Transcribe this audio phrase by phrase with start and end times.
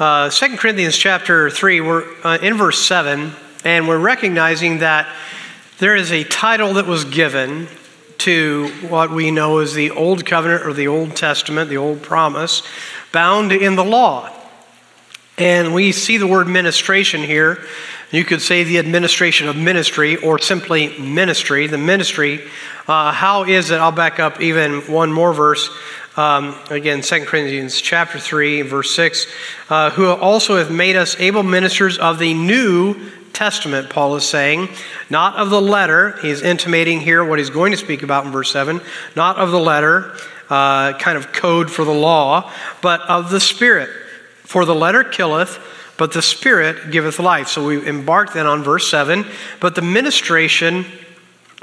[0.00, 3.32] uh, 2 Corinthians chapter 3, we're uh, in verse 7,
[3.66, 5.06] and we're recognizing that
[5.78, 7.68] there is a title that was given
[8.16, 12.62] to what we know as the Old Covenant or the Old Testament, the Old Promise,
[13.12, 14.34] bound in the law.
[15.36, 17.62] And we see the word ministration here.
[18.10, 21.66] You could say the administration of ministry or simply ministry.
[21.66, 22.40] The ministry,
[22.88, 23.76] uh, how is it?
[23.76, 25.68] I'll back up even one more verse.
[26.16, 29.26] Um, again, 2 Corinthians chapter 3, verse 6,
[29.68, 32.96] uh, who also have made us able ministers of the New
[33.32, 34.68] Testament, Paul is saying,
[35.08, 36.18] not of the letter.
[36.20, 38.80] He's intimating here what he's going to speak about in verse 7,
[39.14, 40.16] not of the letter,
[40.50, 43.88] uh, kind of code for the law, but of the Spirit.
[44.42, 45.60] For the letter killeth,
[45.96, 47.46] but the Spirit giveth life.
[47.46, 49.24] So we embark then on verse 7.
[49.60, 50.86] But the ministration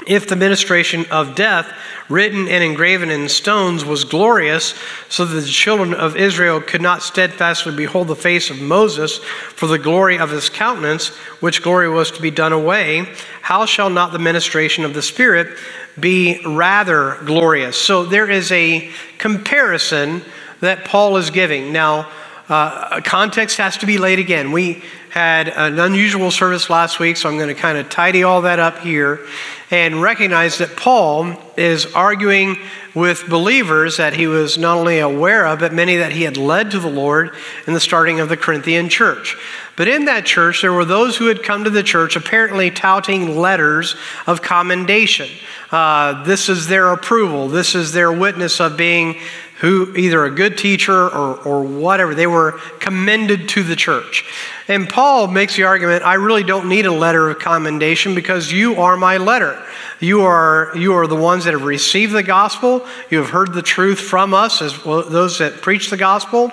[0.06, 1.70] if the ministration of death,
[2.08, 4.74] written and engraven in stones, was glorious,
[5.08, 9.66] so that the children of Israel could not steadfastly behold the face of Moses for
[9.66, 11.08] the glory of his countenance,
[11.40, 13.06] which glory was to be done away,
[13.42, 15.58] how shall not the ministration of the Spirit
[15.98, 17.80] be rather glorious?
[17.80, 20.22] So there is a comparison
[20.60, 21.72] that Paul is giving.
[21.72, 22.10] Now,
[22.48, 24.52] uh, context has to be laid again.
[24.52, 28.42] We had an unusual service last week, so I'm going to kind of tidy all
[28.42, 29.26] that up here
[29.70, 32.56] and recognize that Paul is arguing
[32.94, 36.70] with believers that he was not only aware of, but many that he had led
[36.70, 37.34] to the Lord
[37.66, 39.36] in the starting of the Corinthian church.
[39.76, 43.36] But in that church, there were those who had come to the church apparently touting
[43.36, 43.94] letters
[44.26, 45.28] of commendation.
[45.70, 49.20] Uh, this is their approval, this is their witness of being
[49.58, 52.14] who either a good teacher or, or whatever.
[52.14, 54.24] They were commended to the church.
[54.68, 58.76] And Paul makes the argument I really don't need a letter of commendation because you
[58.76, 59.60] are my letter.
[60.00, 62.86] You are, you are the ones that have received the gospel.
[63.10, 66.52] You have heard the truth from us as well, those that preach the gospel.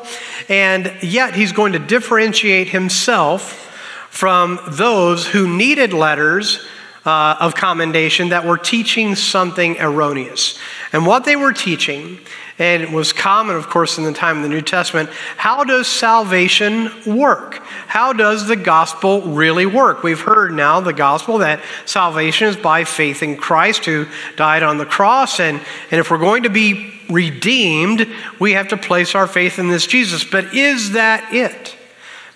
[0.50, 3.62] And yet he's going to differentiate himself
[4.10, 6.66] from those who needed letters
[7.06, 10.58] uh, of commendation that were teaching something erroneous.
[10.92, 12.20] And what they were teaching
[12.58, 15.10] and it was common, of course, in the time of the New Testament.
[15.36, 17.56] How does salvation work?
[17.88, 20.04] How does the gospel really work?
[20.04, 24.08] We've heard now the gospel that salvation is by faith in Christ who
[24.38, 25.42] died on the cross.
[25.42, 25.60] And,
[25.92, 28.08] and if we're going to be redeemed,
[28.40, 30.24] we have to place our faith in this Jesus.
[30.24, 31.76] But is that it?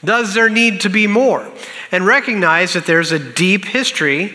[0.03, 1.49] Does there need to be more?
[1.93, 4.33] And recognize that there's a deep history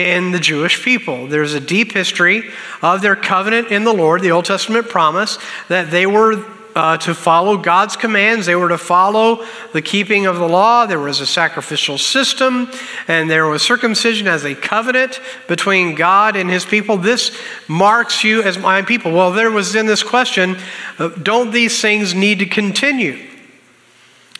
[0.00, 1.26] in the Jewish people.
[1.26, 2.50] There's a deep history
[2.82, 5.38] of their covenant in the Lord, the Old Testament promise,
[5.68, 6.44] that they were
[6.74, 8.46] uh, to follow God's commands.
[8.46, 10.86] They were to follow the keeping of the law.
[10.86, 12.70] There was a sacrificial system,
[13.08, 16.96] and there was circumcision as a covenant between God and his people.
[16.96, 17.36] This
[17.68, 19.12] marks you as my people.
[19.12, 20.56] Well, there was in this question
[20.98, 23.26] uh, don't these things need to continue?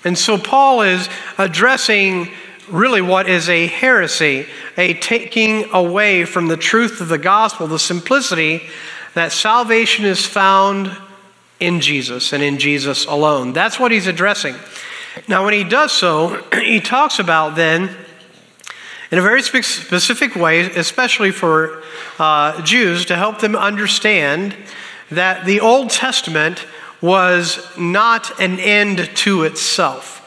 [0.04, 2.30] And so Paul is addressing
[2.70, 7.78] really what is a heresy, a taking away from the truth of the gospel, the
[7.78, 8.62] simplicity
[9.14, 10.96] that salvation is found
[11.58, 13.52] in Jesus and in Jesus alone.
[13.52, 14.54] That's what he's addressing.
[15.28, 17.90] Now, when he does so, he talks about then,
[19.10, 21.82] in a very specific way, especially for
[22.18, 24.54] uh, Jews, to help them understand
[25.10, 26.64] that the Old Testament
[27.00, 30.19] was not an end to itself.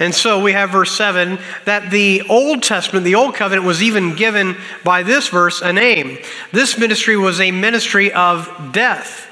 [0.00, 4.16] And so we have verse 7 that the Old Testament, the Old Covenant, was even
[4.16, 6.18] given by this verse a name.
[6.52, 9.28] This ministry was a ministry of death,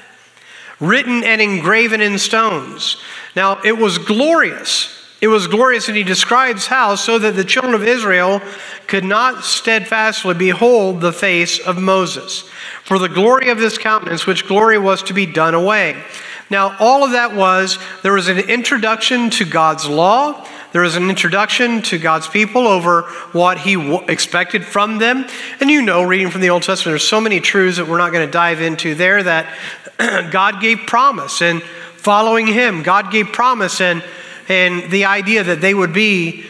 [0.79, 2.97] written and engraven in stones.
[3.35, 4.95] Now, it was glorious.
[5.21, 8.39] It was glorious, and he describes how, so that the children of Israel
[8.87, 12.43] could not steadfastly behold the face of Moses.
[12.83, 16.01] For the glory of this countenance, which glory was to be done away.
[16.49, 21.09] Now, all of that was there was an introduction to God's law, there is an
[21.09, 25.25] introduction to God's people over what He w- expected from them.
[25.59, 28.11] And you know, reading from the Old Testament, there's so many truths that we're not
[28.11, 29.51] going to dive into there that
[30.31, 31.41] God gave promise.
[31.41, 33.81] And following Him, God gave promise.
[33.81, 34.03] And,
[34.47, 36.45] and the idea that they would be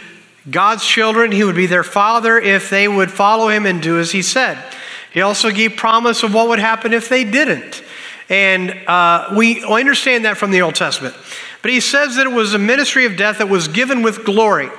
[0.50, 4.12] God's children, He would be their Father if they would follow Him and do as
[4.12, 4.62] He said.
[5.14, 7.84] He also gave promise of what would happen if they didn't.
[8.30, 11.16] And uh, we understand that from the Old Testament.
[11.62, 14.70] But he says that it was a ministry of death that was given with glory.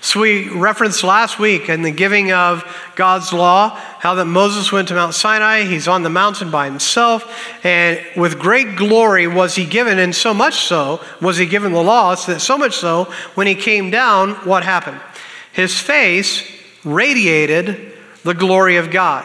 [0.00, 2.64] So we referenced last week in the giving of
[2.96, 7.64] God's law, how that Moses went to Mount Sinai, he's on the mountain by himself,
[7.64, 11.82] and with great glory was he given, and so much so was he given the
[11.82, 13.04] law, so that so much so,
[13.36, 15.00] when he came down, what happened?
[15.52, 16.50] His face
[16.84, 17.92] radiated
[18.24, 19.24] the glory of God.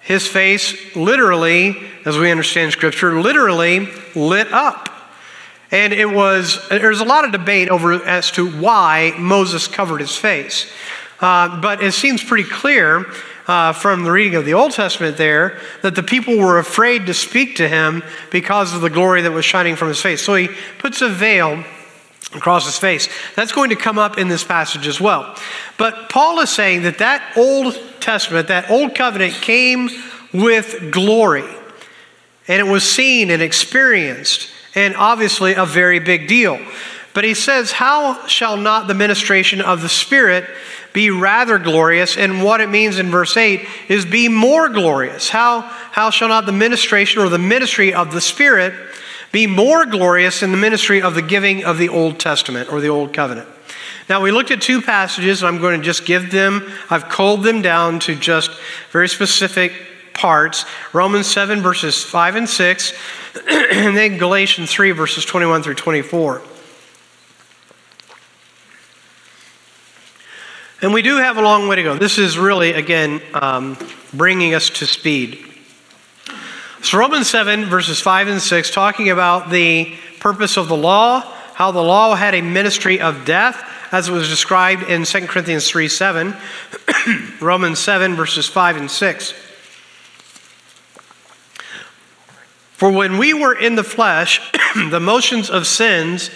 [0.00, 4.88] His face literally, as we understand Scripture, literally lit up.
[5.70, 10.16] And it was, there's a lot of debate over as to why Moses covered his
[10.16, 10.70] face.
[11.20, 13.06] Uh, but it seems pretty clear
[13.46, 17.14] uh, from the reading of the Old Testament there that the people were afraid to
[17.14, 20.22] speak to him because of the glory that was shining from his face.
[20.22, 21.62] So he puts a veil
[22.34, 23.08] across his face.
[23.34, 25.36] That's going to come up in this passage as well.
[25.78, 29.88] But Paul is saying that that Old Testament, that Old Covenant came
[30.32, 31.48] with glory.
[32.46, 36.58] And it was seen and experienced, and obviously a very big deal.
[37.12, 40.44] But he says, How shall not the ministration of the Spirit
[40.92, 42.16] be rather glorious?
[42.16, 45.28] And what it means in verse 8 is be more glorious.
[45.28, 48.74] How, how shall not the ministration or the ministry of the Spirit
[49.32, 52.88] be more glorious than the ministry of the giving of the Old Testament or the
[52.88, 53.48] Old Covenant?
[54.08, 57.44] Now, we looked at two passages, and I'm going to just give them, I've culled
[57.44, 58.50] them down to just
[58.90, 59.72] very specific
[60.14, 62.92] parts Romans 7, verses 5 and 6,
[63.50, 66.42] and then Galatians 3, verses 21 through 24.
[70.82, 71.96] And we do have a long way to go.
[71.96, 73.76] This is really, again, um,
[74.14, 75.46] bringing us to speed.
[76.82, 81.20] So, Romans 7, verses 5 and 6, talking about the purpose of the law,
[81.54, 85.68] how the law had a ministry of death, as it was described in 2 Corinthians
[85.68, 86.34] 3 7,
[87.40, 89.34] Romans 7, verses 5 and 6.
[92.80, 94.40] For when we were in the flesh,
[94.74, 96.30] the motions of sins,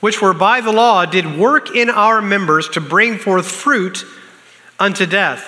[0.00, 4.02] which were by the law, did work in our members to bring forth fruit
[4.80, 5.46] unto death.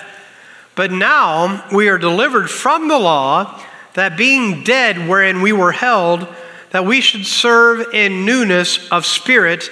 [0.75, 3.59] But now we are delivered from the law,
[3.95, 6.27] that being dead wherein we were held,
[6.69, 9.71] that we should serve in newness of spirit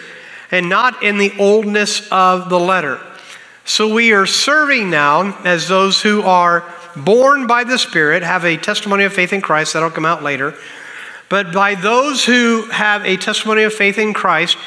[0.50, 3.00] and not in the oldness of the letter.
[3.66, 6.62] So we are serving now as those who are
[6.96, 10.56] born by the Spirit, have a testimony of faith in Christ, that'll come out later
[11.30, 14.58] but by those who have a testimony of faith in Christ,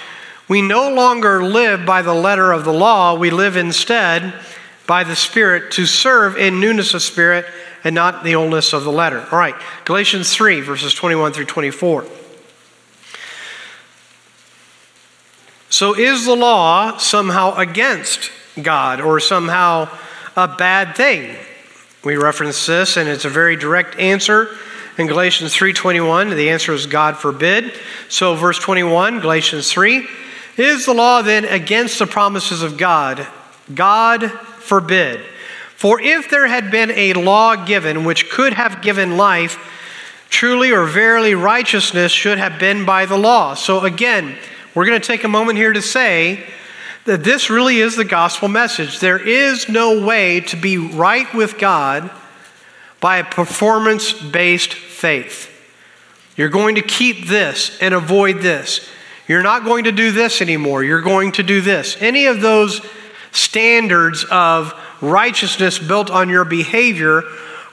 [0.48, 3.14] we no longer live by the letter of the law.
[3.14, 4.34] We live instead
[4.86, 7.44] by the Spirit to serve in newness of spirit
[7.84, 9.26] and not the oldness of the letter.
[9.30, 9.54] All right,
[9.84, 12.06] Galatians 3, verses 21 through 24.
[15.70, 19.88] So, is the law somehow against God or somehow
[20.34, 21.36] a bad thing?
[22.04, 24.48] We reference this, and it's a very direct answer
[24.98, 27.72] in Galatians 3:21, the answer is God forbid.
[28.08, 30.08] So verse 21, Galatians 3,
[30.56, 33.24] is the law then against the promises of God?
[33.72, 35.20] God forbid.
[35.76, 39.56] For if there had been a law given which could have given life,
[40.30, 43.54] truly or verily righteousness should have been by the law.
[43.54, 44.36] So again,
[44.74, 46.44] we're going to take a moment here to say
[47.08, 49.00] that this really is the gospel message.
[49.00, 52.10] There is no way to be right with God
[53.00, 55.48] by a performance based faith.
[56.36, 58.86] You're going to keep this and avoid this.
[59.26, 60.84] You're not going to do this anymore.
[60.84, 61.96] You're going to do this.
[61.98, 62.82] Any of those
[63.32, 67.22] standards of righteousness built on your behavior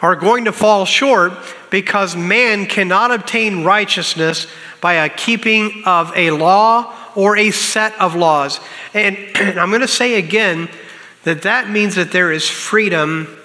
[0.02, 1.34] are going to fall short
[1.70, 4.48] because man cannot obtain righteousness
[4.80, 8.60] by a keeping of a law or a set of laws.
[8.94, 10.70] And I'm going to say again
[11.24, 13.38] that that means that there is freedom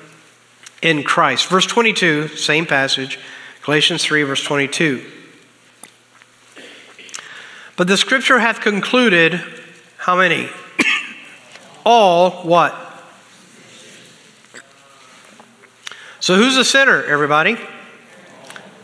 [0.82, 1.48] in Christ.
[1.48, 3.18] Verse 22, same passage,
[3.62, 5.04] Galatians 3, verse 22.
[7.76, 9.40] But the scripture hath concluded
[9.96, 10.48] how many?
[11.84, 12.74] All what?
[16.20, 17.56] So who's a sinner, everybody?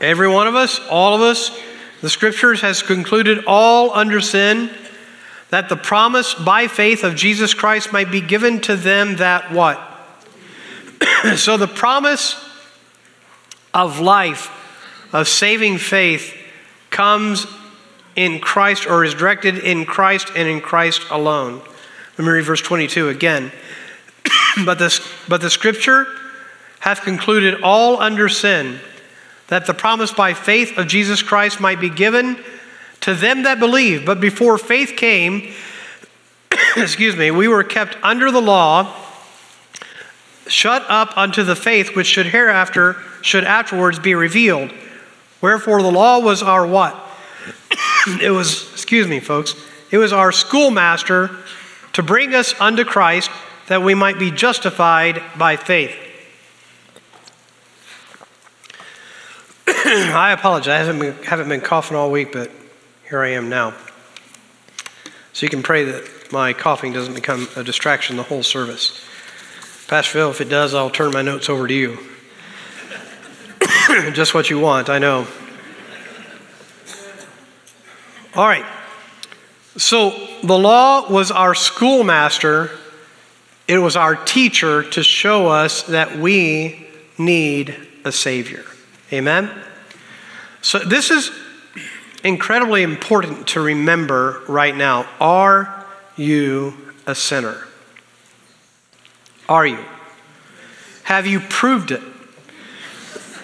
[0.01, 1.51] Every one of us, all of us.
[2.01, 4.71] The scriptures has concluded all under sin
[5.51, 9.81] that the promise by faith of Jesus Christ might be given to them that what?
[11.37, 12.43] so the promise
[13.73, 14.51] of life,
[15.13, 16.37] of saving faith,
[16.91, 17.47] comes
[18.17, 21.61] in Christ or is directed in Christ and in Christ alone.
[22.19, 23.53] Let me read verse 22 again.
[24.65, 26.07] but, this, but the scripture
[26.81, 28.79] hath concluded all under sin,
[29.49, 32.39] that the promise by faith of Jesus Christ might be given
[33.01, 34.05] to them that believe.
[34.05, 35.53] But before faith came,
[36.77, 39.03] excuse me, we were kept under the law
[40.49, 44.73] shut up unto the faith which should hereafter should afterwards be revealed.
[45.41, 46.97] Wherefore the law was our what?
[48.23, 49.55] it was, excuse me, folks,
[49.91, 51.31] it was our schoolmaster
[51.93, 53.31] to bring us unto Christ
[53.69, 55.97] that we might be justified by faith.
[59.89, 60.69] I apologize.
[60.69, 62.51] I haven't been, haven't been coughing all week, but
[63.09, 63.73] here I am now.
[65.33, 69.01] So you can pray that my coughing doesn't become a distraction the whole service.
[69.87, 71.99] Pastor Phil, if it does, I'll turn my notes over to you.
[74.13, 75.25] Just what you want, I know.
[78.35, 78.67] All right.
[79.77, 80.11] So
[80.43, 82.73] the law was our schoolmaster,
[83.69, 86.89] it was our teacher to show us that we
[87.19, 88.65] need a Savior.
[89.13, 89.49] Amen?
[90.67, 91.31] So this is
[92.25, 95.09] incredibly important to remember right now.
[95.21, 96.75] Are you
[97.07, 97.69] a sinner?
[99.49, 99.79] Are you?
[101.05, 102.03] Have you proved it?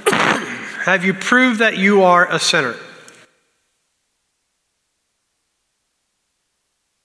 [0.09, 2.75] Have you proved that you are a sinner?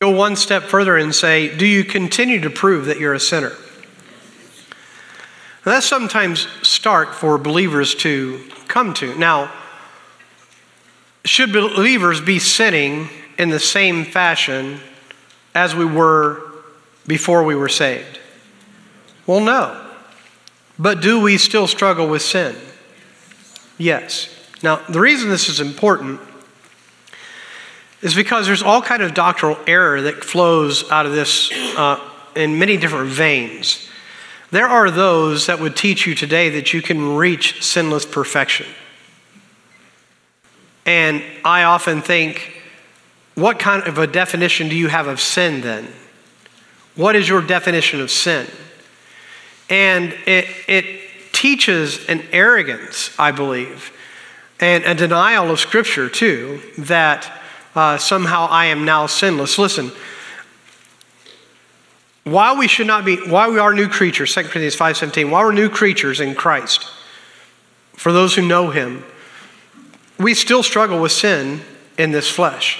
[0.01, 3.53] Go one step further and say, Do you continue to prove that you're a sinner?
[5.63, 9.15] Now, that's sometimes stark for believers to come to.
[9.19, 9.51] Now,
[11.37, 14.79] should believers be sinning in the same fashion
[15.53, 16.41] as we were
[17.05, 18.17] before we were saved?
[19.27, 19.85] Well, no.
[20.79, 22.55] But do we still struggle with sin?
[23.77, 24.35] Yes.
[24.63, 26.19] Now, the reason this is important
[28.01, 31.99] is because there's all kind of doctrinal error that flows out of this uh,
[32.35, 33.87] in many different veins.
[34.49, 38.65] There are those that would teach you today that you can reach sinless perfection.
[40.87, 42.61] And I often think,
[43.35, 45.89] what kind of a definition do you have of sin then?
[46.95, 48.47] What is your definition of sin?
[49.69, 50.85] And it, it
[51.33, 53.91] teaches an arrogance, I believe,
[54.59, 57.31] and a denial of Scripture too, that
[57.75, 59.59] uh, somehow I am now sinless.
[59.59, 59.91] Listen,
[62.23, 65.51] while we should not be, while we are new creatures, 2 Corinthians 5.17, while we're
[65.51, 66.89] new creatures in Christ,
[67.93, 69.03] for those who know him,
[70.17, 71.61] we still struggle with sin
[71.97, 72.79] in this flesh.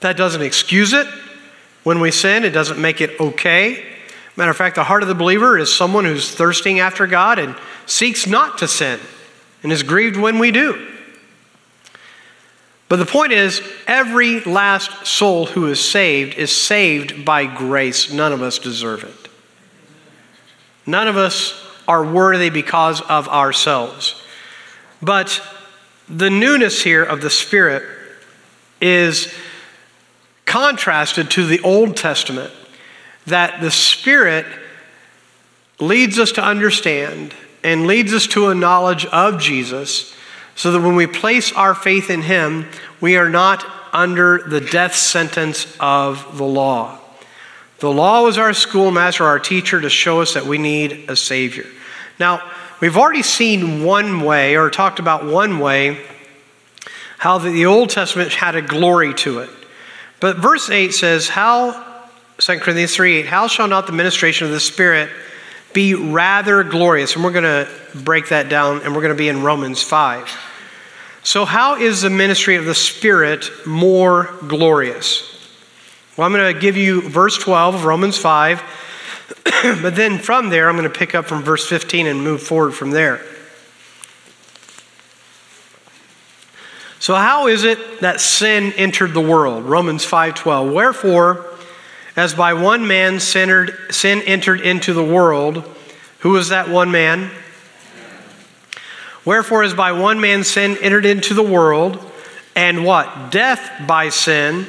[0.00, 1.06] That doesn't excuse it.
[1.82, 3.84] When we sin, it doesn't make it okay.
[4.36, 7.54] Matter of fact, the heart of the believer is someone who's thirsting after God and
[7.86, 8.98] seeks not to sin
[9.62, 10.90] and is grieved when we do.
[12.88, 18.12] But the point is, every last soul who is saved is saved by grace.
[18.12, 19.30] None of us deserve it.
[20.86, 24.22] None of us are worthy because of ourselves.
[25.00, 25.42] But
[26.08, 27.82] the newness here of the Spirit
[28.80, 29.32] is
[30.44, 32.52] contrasted to the Old Testament,
[33.26, 34.46] that the Spirit
[35.80, 40.14] leads us to understand and leads us to a knowledge of Jesus
[40.54, 42.66] so that when we place our faith in Him,
[43.00, 46.98] we are not under the death sentence of the law.
[47.78, 51.66] The law was our schoolmaster, our teacher, to show us that we need a Savior.
[52.18, 52.48] Now,
[52.84, 55.98] we've already seen one way, or talked about one way,
[57.16, 59.48] how the Old Testament had a glory to it.
[60.20, 64.52] But verse 8 says, How, 2 Corinthians 3 8, how shall not the ministration of
[64.52, 65.08] the Spirit
[65.72, 67.14] be rather glorious?
[67.14, 70.28] And we're going to break that down, and we're going to be in Romans 5.
[71.22, 75.30] So, how is the ministry of the Spirit more glorious?
[76.18, 78.62] Well, I'm going to give you verse 12 of Romans 5,
[79.82, 82.72] but then from there, I'm going to pick up from verse 15 and move forward
[82.72, 83.20] from there.
[87.04, 89.64] So how is it that sin entered the world?
[89.64, 90.72] Romans 5:12.
[90.72, 91.44] Wherefore,
[92.16, 95.64] as by one man sin entered into the world,
[96.20, 97.30] who was that one man?
[99.26, 101.98] Wherefore, as by one man sin entered into the world,
[102.56, 103.30] and what?
[103.30, 104.66] Death by sin.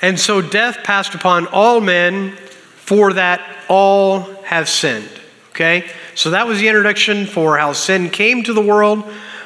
[0.00, 2.36] And so death passed upon all men,
[2.84, 5.10] for that all have sinned.
[5.50, 5.88] Okay?
[6.14, 9.04] So that was the introduction for how sin came to the world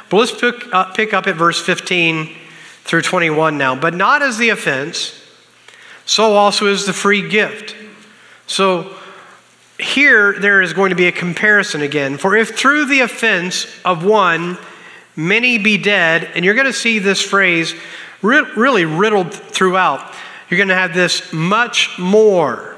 [0.08, 2.34] but let's pick up, pick up at verse 15
[2.84, 3.74] through 21 now.
[3.74, 5.14] But not as the offense,
[6.06, 7.76] so also is the free gift.
[8.46, 8.96] So
[9.78, 12.16] here there is going to be a comparison again.
[12.16, 14.56] For if through the offense of one
[15.14, 17.74] many be dead, and you're going to see this phrase
[18.22, 20.14] really riddled throughout,
[20.48, 22.77] you're going to have this much more.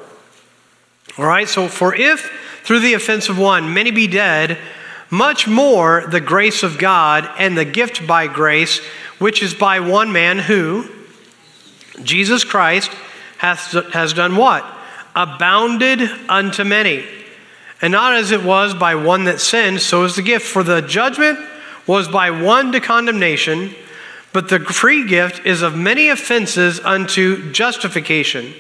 [1.21, 2.33] All right, so for if
[2.65, 4.57] through the offense of one many be dead,
[5.11, 8.79] much more the grace of God and the gift by grace,
[9.19, 10.89] which is by one man who,
[12.03, 12.91] Jesus Christ,
[13.37, 14.65] hath, has done what?
[15.15, 17.05] Abounded unto many.
[17.83, 20.47] And not as it was by one that sinned, so is the gift.
[20.47, 21.39] For the judgment
[21.87, 23.75] was by one to condemnation,
[24.33, 28.55] but the free gift is of many offenses unto justification.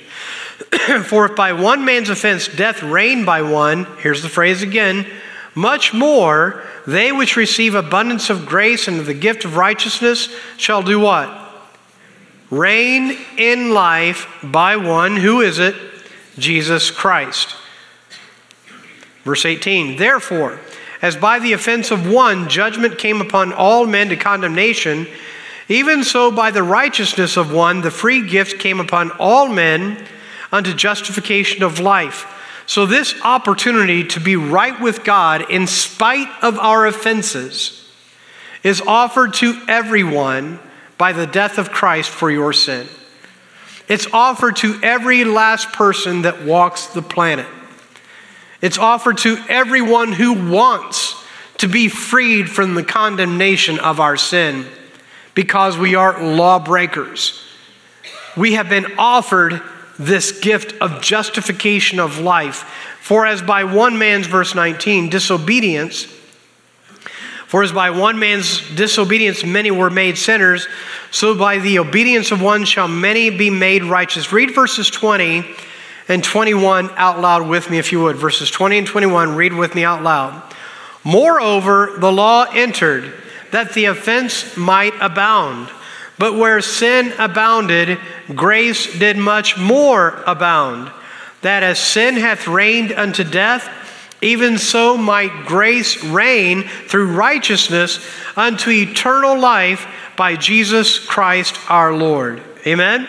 [1.04, 5.06] For if by one man's offense death reigned by one, here's the phrase again,
[5.54, 11.00] much more, they which receive abundance of grace and the gift of righteousness shall do
[11.00, 11.36] what?
[12.50, 15.74] Reign in life by one, who is it?
[16.38, 17.56] Jesus Christ.
[19.24, 20.60] Verse 18, therefore,
[21.02, 25.06] as by the offense of one judgment came upon all men to condemnation,
[25.68, 30.04] Even so, by the righteousness of one, the free gift came upon all men
[30.52, 32.26] unto justification of life.
[32.66, 37.88] So, this opportunity to be right with God in spite of our offenses
[38.62, 40.60] is offered to everyone
[40.98, 42.86] by the death of Christ for your sin.
[43.88, 47.46] It's offered to every last person that walks the planet.
[48.60, 51.16] It's offered to everyone who wants
[51.58, 54.66] to be freed from the condemnation of our sin
[55.34, 57.42] because we are lawbreakers.
[58.36, 59.60] We have been offered
[60.00, 62.62] this gift of justification of life.
[63.00, 66.06] For as by one man's, verse 19, disobedience,
[67.46, 70.68] for as by one man's disobedience many were made sinners,
[71.10, 74.32] so by the obedience of one shall many be made righteous.
[74.32, 75.44] Read verses 20
[76.08, 78.16] and 21 out loud with me, if you would.
[78.16, 80.42] Verses 20 and 21, read with me out loud.
[81.04, 83.12] Moreover, the law entered
[83.50, 85.70] that the offense might abound.
[86.20, 87.98] But where sin abounded,
[88.34, 90.92] grace did much more abound.
[91.40, 93.66] That as sin hath reigned unto death,
[94.20, 102.42] even so might grace reign through righteousness unto eternal life by Jesus Christ our Lord.
[102.66, 103.08] Amen?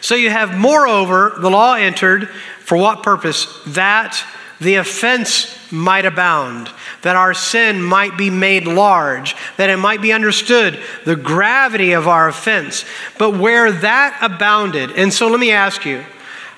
[0.00, 2.28] So you have, moreover, the law entered
[2.60, 3.60] for what purpose?
[3.66, 4.24] That
[4.60, 6.70] the offense might abound,
[7.02, 12.06] that our sin might be made large, that it might be understood the gravity of
[12.06, 12.84] our offense.
[13.18, 16.04] But where that abounded, and so let me ask you,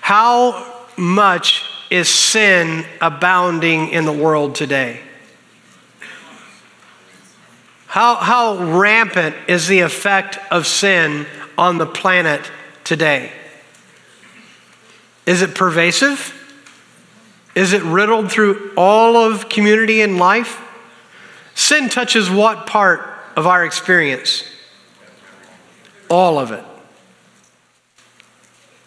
[0.01, 5.01] how much is sin abounding in the world today?
[7.87, 11.27] How, how rampant is the effect of sin
[11.59, 12.51] on the planet
[12.85, 13.31] today?
[15.27, 16.42] Is it pervasive?
[17.55, 20.61] Is it riddled through all of community and life?
[21.55, 23.07] Sin touches what part
[23.37, 24.45] of our experience?
[26.09, 26.65] All of it.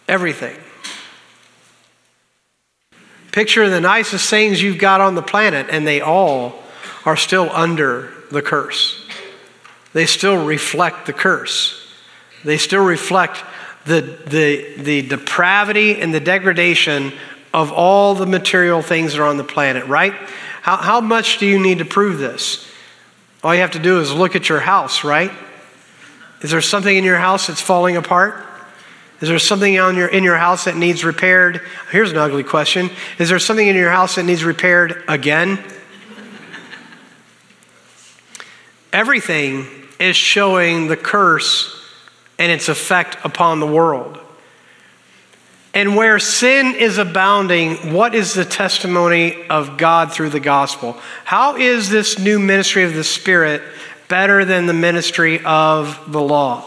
[0.08, 0.56] Everything.
[3.32, 6.54] Picture the nicest things you've got on the planet, and they all
[7.04, 9.06] are still under the curse.
[9.92, 11.86] They still reflect the curse.
[12.44, 13.44] They still reflect
[13.84, 17.12] the, the, the depravity and the degradation
[17.52, 20.12] of all the material things that are on the planet, right?
[20.62, 22.66] How, how much do you need to prove this?
[23.42, 25.30] All you have to do is look at your house, right?
[26.42, 28.44] Is there something in your house that's falling apart?
[29.20, 31.62] Is there something your, in your house that needs repaired?
[31.90, 32.90] Here's an ugly question.
[33.18, 35.62] Is there something in your house that needs repaired again?
[38.92, 39.66] Everything
[39.98, 41.74] is showing the curse
[42.38, 44.20] and its effect upon the world.
[45.76, 50.96] And where sin is abounding, what is the testimony of God through the gospel?
[51.26, 53.60] How is this new ministry of the Spirit
[54.08, 56.64] better than the ministry of the law?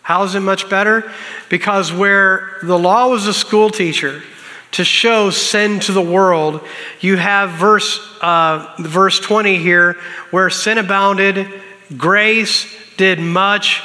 [0.00, 1.12] How is it much better?
[1.50, 4.22] Because where the law was a school teacher
[4.70, 6.66] to show sin to the world,
[7.00, 9.98] you have verse, uh, verse 20 here
[10.30, 11.46] where sin abounded,
[11.98, 12.66] grace
[12.96, 13.82] did much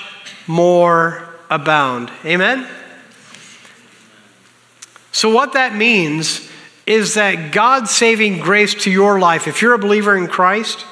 [0.48, 2.10] more abound.
[2.24, 2.66] Amen?
[5.18, 6.48] So, what that means
[6.86, 10.86] is that God's saving grace to your life, if you're a believer in Christ,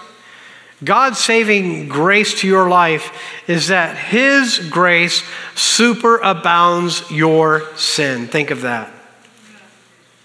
[0.83, 3.11] God's saving grace to your life
[3.47, 5.21] is that His grace
[5.53, 8.25] superabounds your sin.
[8.25, 8.91] Think of that.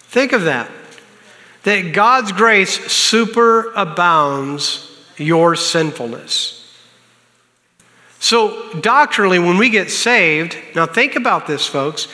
[0.09, 0.71] Think of that.
[1.65, 6.57] That God's grace superabounds your sinfulness.
[8.19, 12.09] So, doctrinally, when we get saved, now think about this, folks.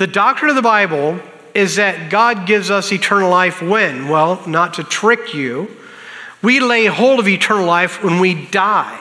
[0.00, 1.20] The doctrine of the Bible
[1.52, 4.08] is that God gives us eternal life when?
[4.08, 5.76] Well, not to trick you.
[6.40, 8.98] We lay hold of eternal life when we die.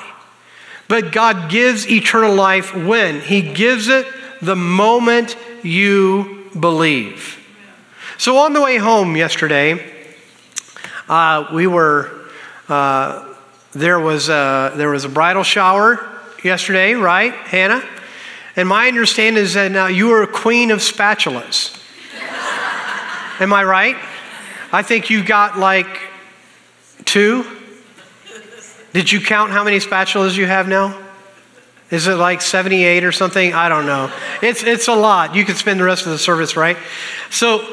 [0.90, 3.22] But God gives eternal life when?
[3.22, 4.08] He gives it
[4.42, 7.48] the moment you believe.
[8.18, 9.82] So on the way home yesterday,
[11.08, 12.12] uh, we were,
[12.68, 13.36] uh,
[13.72, 16.06] there, was a, there was a bridal shower
[16.44, 17.88] yesterday, right, Hannah?
[18.60, 21.82] And my understanding is that now you are a queen of spatulas.
[23.40, 23.96] Am I right?
[24.74, 25.88] I think you got like
[27.06, 27.46] two.
[28.92, 31.02] Did you count how many spatulas you have now?
[31.90, 33.54] Is it like 78 or something?
[33.54, 34.12] I don't know.
[34.42, 35.36] It's, it's a lot.
[35.36, 36.76] You could spend the rest of the service, right?
[37.30, 37.66] So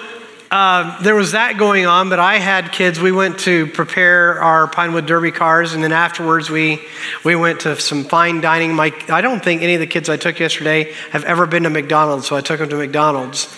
[0.56, 2.98] uh, there was that going on, but I had kids.
[2.98, 6.80] We went to prepare our Pinewood Derby cars, and then afterwards we
[7.24, 8.72] we went to some fine dining.
[8.74, 11.68] My I don't think any of the kids I took yesterday have ever been to
[11.68, 13.54] McDonald's, so I took them to McDonald's.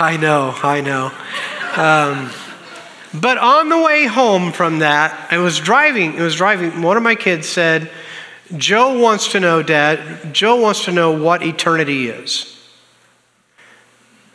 [0.00, 1.12] I know, I know.
[1.76, 2.32] Um,
[3.14, 6.14] but on the way home from that, I was driving.
[6.14, 6.82] It was driving.
[6.82, 7.88] One of my kids said,
[8.56, 12.53] Joe wants to know, Dad, Joe wants to know what eternity is.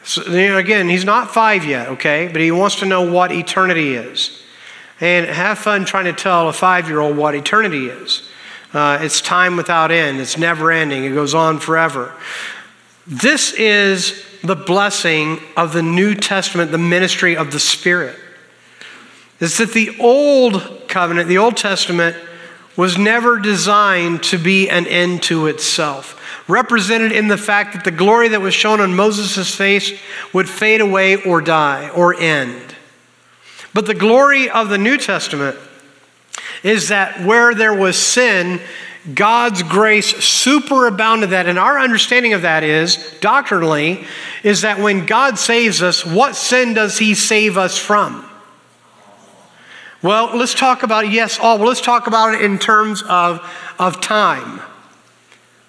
[0.10, 0.24] So,
[0.58, 2.30] again, he's not five yet, okay?
[2.32, 4.42] But he wants to know what eternity is.
[5.00, 8.28] And have fun trying to tell a five year old what eternity is.
[8.74, 12.12] Uh, it's time without end, it's never ending, it goes on forever.
[13.06, 18.16] This is the blessing of the New Testament, the ministry of the Spirit.
[19.40, 22.18] Is that the old covenant, the Old Testament,
[22.76, 26.19] was never designed to be an end to itself.
[26.50, 29.94] Represented in the fact that the glory that was shown on Moses' face
[30.34, 32.76] would fade away or die or end.
[33.74, 35.56] But the glory of the New Testament
[36.64, 38.60] is that where there was sin,
[39.14, 41.48] God's grace superabounded that.
[41.48, 44.06] And our understanding of that is, doctrinally,
[44.44, 48.26] is that when God saves us, what sin does He save us from?
[50.02, 51.60] Well, let's talk about, yes, all.
[51.60, 53.40] Well, let's talk about it in terms of,
[53.78, 54.62] of time.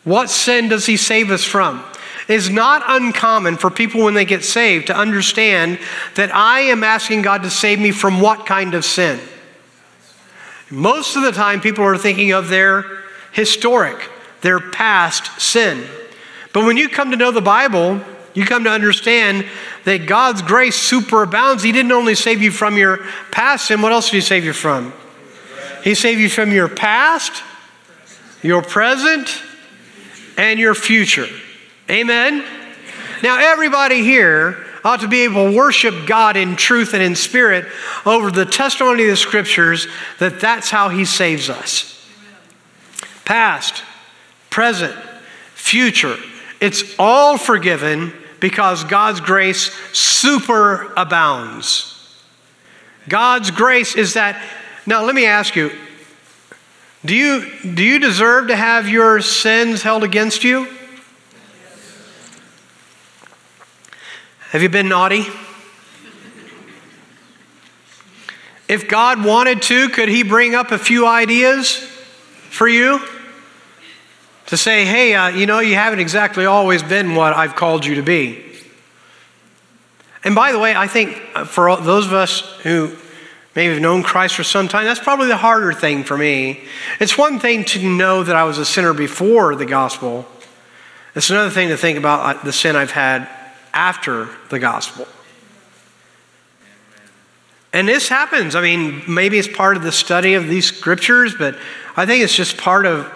[0.04, 1.84] What sin does He save us from?
[2.28, 5.78] It's not uncommon for people when they get saved to understand
[6.14, 9.18] that I am asking God to save me from what kind of sin?
[10.70, 12.84] Most of the time, people are thinking of their
[13.32, 14.08] historic,
[14.42, 15.84] their past sin.
[16.52, 18.00] But when you come to know the Bible,
[18.34, 19.44] you come to understand
[19.84, 21.64] that God's grace superabounds.
[21.64, 22.98] He didn't only save you from your
[23.32, 24.92] past sin, what else did He save you from?
[25.82, 27.42] He saved you from your past,
[28.42, 29.42] your present,
[30.36, 31.26] and your future.
[31.88, 32.44] Amen?
[33.22, 37.66] Now, everybody here ought to be able to worship God in truth and in spirit
[38.06, 39.86] over the testimony of the scriptures
[40.18, 42.08] that that's how He saves us.
[43.24, 43.82] Past,
[44.48, 44.94] present,
[45.54, 46.16] future.
[46.60, 51.86] It's all forgiven because God's grace superabounds.
[53.08, 54.42] God's grace is that.
[54.86, 55.70] Now, let me ask you
[57.04, 60.68] do you, do you deserve to have your sins held against you?
[64.50, 65.24] Have you been naughty?
[68.68, 71.76] If God wanted to, could He bring up a few ideas
[72.50, 73.00] for you?
[74.46, 77.94] To say, hey, uh, you know, you haven't exactly always been what I've called you
[77.94, 78.44] to be.
[80.22, 82.96] And by the way, I think uh, for those of us who
[83.54, 86.60] maybe have known Christ for some time, that's probably the harder thing for me.
[87.00, 90.26] It's one thing to know that I was a sinner before the gospel,
[91.14, 93.28] it's another thing to think about uh, the sin I've had
[93.72, 95.06] after the gospel.
[97.72, 98.54] And this happens.
[98.54, 101.56] I mean, maybe it's part of the study of these scriptures, but
[101.96, 103.12] I think it's just part of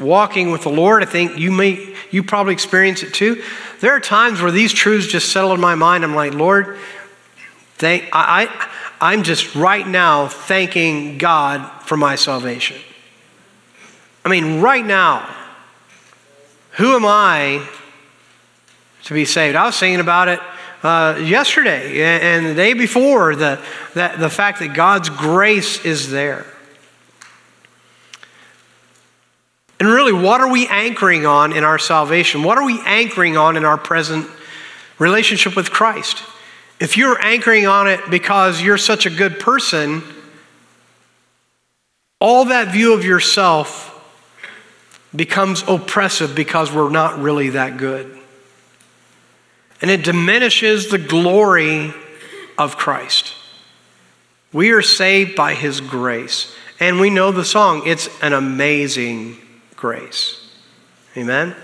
[0.00, 1.02] walking with the Lord.
[1.02, 3.42] I think you may you probably experience it too.
[3.80, 6.04] There are times where these truths just settle in my mind.
[6.04, 6.78] I'm like, Lord,
[7.76, 8.46] thank I
[9.00, 12.76] I'm just right now thanking God for my salvation.
[14.24, 15.28] I mean, right now,
[16.72, 17.66] who am I
[19.04, 19.54] to be saved.
[19.56, 20.40] I was singing about it
[20.82, 23.60] uh, yesterday and the day before, the,
[23.94, 26.46] that, the fact that God's grace is there.
[29.78, 32.42] And really, what are we anchoring on in our salvation?
[32.42, 34.26] What are we anchoring on in our present
[34.98, 36.22] relationship with Christ?
[36.84, 40.02] If you're anchoring on it because you're such a good person,
[42.20, 43.90] all that view of yourself
[45.16, 48.18] becomes oppressive because we're not really that good
[49.80, 51.94] and it diminishes the glory
[52.58, 53.34] of Christ.
[54.52, 56.54] We are saved by his grace.
[56.80, 59.38] And we know the song, it's an amazing
[59.74, 60.54] grace.
[61.16, 61.56] Amen?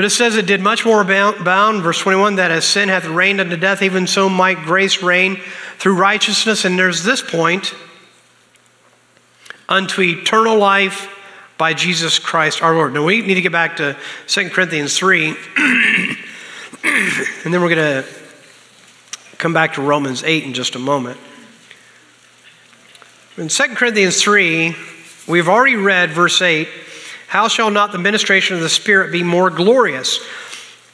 [0.00, 3.38] But it says it did much more bound, verse 21, that as sin hath reigned
[3.38, 5.38] unto death, even so might grace reign
[5.76, 6.64] through righteousness.
[6.64, 7.74] And there's this point
[9.68, 11.14] unto eternal life
[11.58, 12.94] by Jesus Christ our Lord.
[12.94, 13.94] Now we need to get back to
[14.26, 15.28] 2 Corinthians 3.
[15.58, 18.04] and then we're going to
[19.36, 21.20] come back to Romans 8 in just a moment.
[23.36, 24.74] In 2 Corinthians 3,
[25.28, 26.68] we've already read verse 8
[27.30, 30.18] How shall not the ministration of the Spirit be more glorious?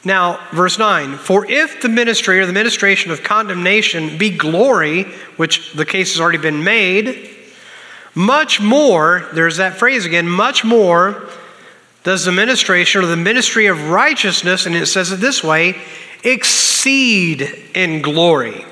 [0.05, 5.05] Now, verse 9, for if the ministry or the ministration of condemnation be glory,
[5.38, 7.31] which the case has already been made,
[8.14, 11.27] much more, there's that phrase again, much more
[12.05, 15.75] does the ministration or the ministry of righteousness, and it says it this way,
[16.22, 17.40] exceed
[17.75, 18.66] in glory.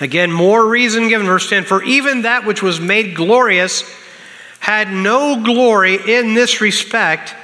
[0.00, 3.84] Again, more reason given, verse 10 For even that which was made glorious
[4.62, 7.34] had no glory in this respect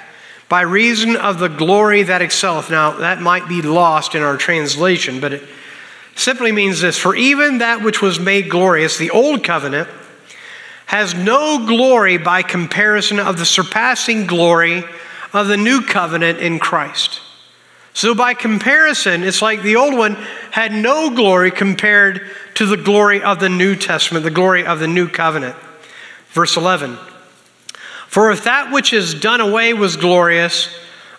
[0.48, 2.70] by reason of the glory that excelleth.
[2.70, 5.42] Now, that might be lost in our translation, but it
[6.14, 9.88] simply means this For even that which was made glorious, the old covenant,
[10.86, 14.84] has no glory by comparison of the surpassing glory
[15.32, 17.20] of the new covenant in Christ.
[17.94, 20.14] So, by comparison, it's like the old one
[20.52, 24.86] had no glory compared to the glory of the New Testament, the glory of the
[24.86, 25.56] new covenant.
[26.28, 26.96] Verse 11
[28.08, 30.68] For if that which is done away was glorious,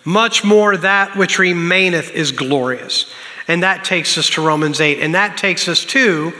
[0.04, 3.10] much more that which remaineth is glorious.
[3.48, 5.00] And that takes us to Romans 8.
[5.00, 6.32] And that takes us to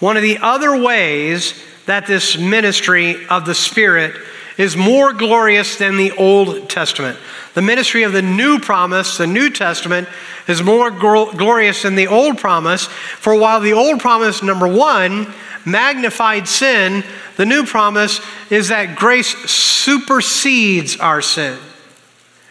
[0.00, 1.54] one of the other ways
[1.86, 4.14] that this ministry of the Spirit
[4.58, 7.18] is more glorious than the Old Testament.
[7.54, 10.08] The ministry of the new promise, the New Testament,
[10.48, 12.86] is more glorious than the old promise.
[12.86, 15.32] For while the old promise, number one,
[15.64, 17.04] magnified sin,
[17.36, 18.20] the new promise
[18.50, 21.58] is that grace supersedes our sin.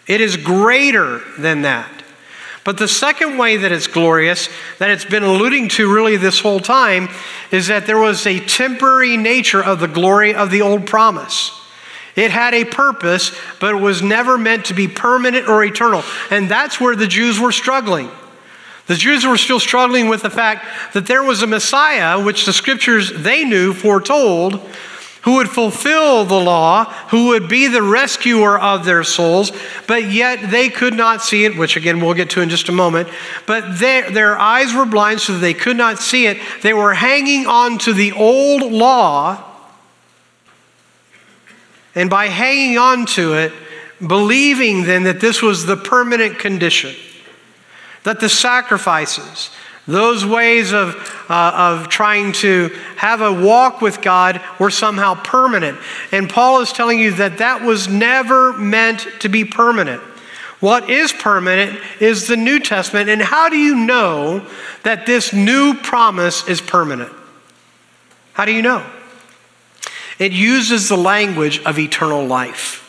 [0.06, 1.90] It is greater than that.
[2.64, 4.48] But the second way that it's glorious,
[4.78, 7.08] that it's been alluding to really this whole time,
[7.50, 11.58] is that there was a temporary nature of the glory of the old promise.
[12.14, 16.04] It had a purpose, but it was never meant to be permanent or eternal.
[16.30, 18.10] And that's where the Jews were struggling.
[18.86, 22.52] The Jews were still struggling with the fact that there was a Messiah, which the
[22.52, 24.60] scriptures they knew foretold,
[25.22, 29.52] who would fulfill the law, who would be the rescuer of their souls,
[29.86, 32.72] but yet they could not see it, which again we'll get to in just a
[32.72, 33.08] moment.
[33.46, 36.38] But their, their eyes were blind so that they could not see it.
[36.62, 39.44] They were hanging on to the old law,
[41.94, 43.52] and by hanging on to it,
[44.04, 46.96] believing then that this was the permanent condition,
[48.04, 49.50] that the sacrifices,
[49.86, 50.94] those ways of,
[51.28, 55.78] uh, of trying to have a walk with God were somehow permanent.
[56.12, 60.02] And Paul is telling you that that was never meant to be permanent.
[60.60, 63.08] What is permanent is the New Testament.
[63.08, 64.46] And how do you know
[64.84, 67.12] that this new promise is permanent?
[68.34, 68.86] How do you know?
[70.20, 72.81] It uses the language of eternal life.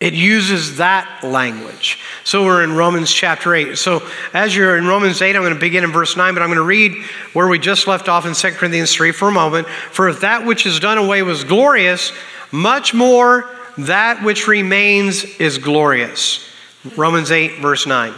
[0.00, 1.98] It uses that language.
[2.24, 3.78] So we're in Romans chapter 8.
[3.78, 6.48] So as you're in Romans 8, I'm going to begin in verse 9, but I'm
[6.48, 9.66] going to read where we just left off in 2 Corinthians 3 for a moment.
[9.68, 12.12] For if that which is done away was glorious,
[12.50, 16.48] much more that which remains is glorious.
[16.96, 18.12] Romans 8, verse 9.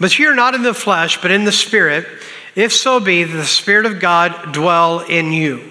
[0.00, 2.06] But you are not in the flesh, but in the Spirit,
[2.56, 5.70] if so be that the Spirit of God dwell in you.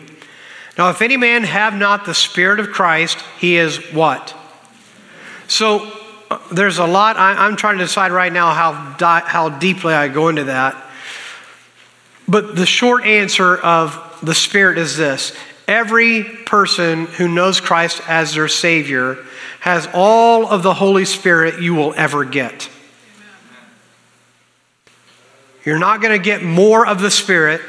[0.78, 4.36] Now, if any man have not the Spirit of Christ, he is what?
[5.54, 5.88] So
[6.32, 7.16] uh, there's a lot.
[7.16, 10.76] I, am trying to decide right now how, di- how deeply I go into that.
[12.28, 15.38] But the short answer of the Spirit is this
[15.68, 19.20] every person who knows Christ as their Savior
[19.60, 22.68] has all of the Holy Spirit you will ever get.
[25.64, 27.62] You're not going to get more of the Spirit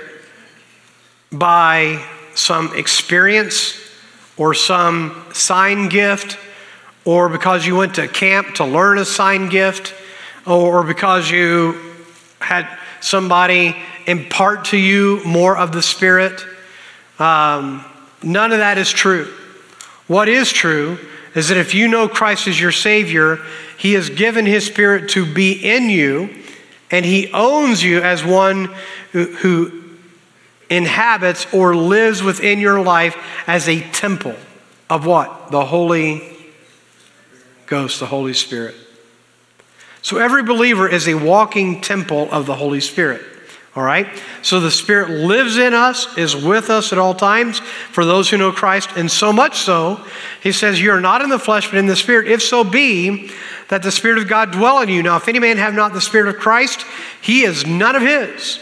[1.31, 2.03] by
[2.35, 3.79] some experience
[4.39, 6.39] or some sign gift
[7.05, 9.95] or because you went to camp to learn a sign gift,
[10.47, 11.95] or because you
[12.41, 12.69] had
[13.01, 16.45] somebody impart to you more of the Spirit.
[17.19, 17.85] Um,
[18.23, 19.33] none of that is true.
[20.07, 20.99] What is true
[21.35, 23.39] is that if you know Christ as your Savior,
[23.79, 26.31] He has given His Spirit to be in you,
[26.91, 28.75] and He owns you as one
[29.13, 29.85] who, who
[30.71, 34.37] inhabits or lives within your life as a temple
[34.89, 35.51] of what?
[35.51, 36.34] The Holy
[37.67, 38.75] Ghost, the Holy Spirit.
[40.03, 43.23] So every believer is a walking temple of the Holy Spirit.
[43.77, 44.07] All right?
[44.43, 48.37] So the Spirit lives in us, is with us at all times for those who
[48.37, 48.91] know Christ.
[48.97, 50.05] And so much so,
[50.43, 53.31] he says, You are not in the flesh, but in the Spirit, if so be
[53.69, 55.03] that the Spirit of God dwell in you.
[55.03, 56.85] Now, if any man have not the Spirit of Christ,
[57.21, 58.61] he is none of his.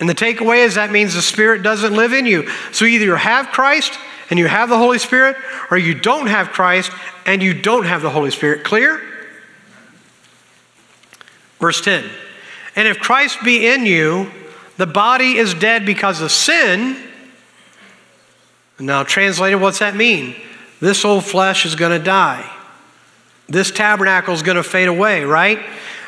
[0.00, 2.48] And the takeaway is that means the Spirit doesn't live in you.
[2.72, 3.98] So either you have Christ
[4.32, 5.36] and you have the Holy Spirit,
[5.70, 6.90] or you don't have Christ
[7.26, 8.64] and you don't have the Holy Spirit.
[8.64, 8.98] Clear?
[11.60, 12.08] Verse 10
[12.74, 14.30] And if Christ be in you,
[14.78, 16.96] the body is dead because of sin.
[18.80, 20.34] Now, translated, what's that mean?
[20.80, 22.50] This old flesh is going to die.
[23.50, 25.60] This tabernacle is going to fade away, right?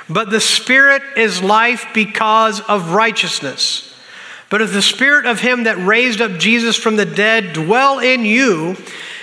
[0.08, 3.93] But the Spirit is life because of righteousness.
[4.54, 8.24] But if the Spirit of Him that raised up Jesus from the dead dwell in
[8.24, 8.76] you,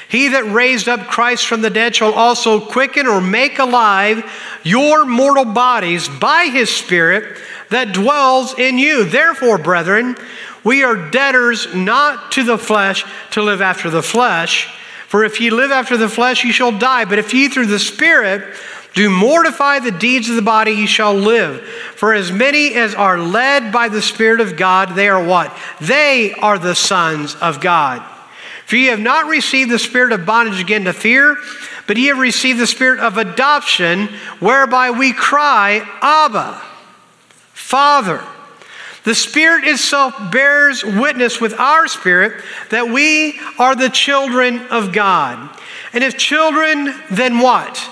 [0.10, 4.30] he that raised up Christ from the dead shall also quicken or make alive
[4.63, 7.38] your mortal bodies by his Spirit
[7.70, 9.06] that dwells in you.
[9.06, 10.17] Therefore, brethren,
[10.65, 14.67] we are debtors not to the flesh to live after the flesh.
[15.08, 17.06] For if ye live after the flesh, ye shall die.
[17.06, 18.54] But if ye through the Spirit
[18.94, 21.62] do mortify the deeds of the body, ye shall live.
[21.96, 25.56] For as many as are led by the Spirit of God, they are what?
[25.80, 28.04] They are the sons of God.
[28.66, 31.36] For ye have not received the spirit of bondage again to fear,
[31.88, 34.08] but ye have received the spirit of adoption,
[34.40, 36.62] whereby we cry, Abba,
[37.52, 38.24] Father.
[39.04, 45.50] The Spirit itself bears witness with our spirit that we are the children of God.
[45.92, 47.90] And if children, then what?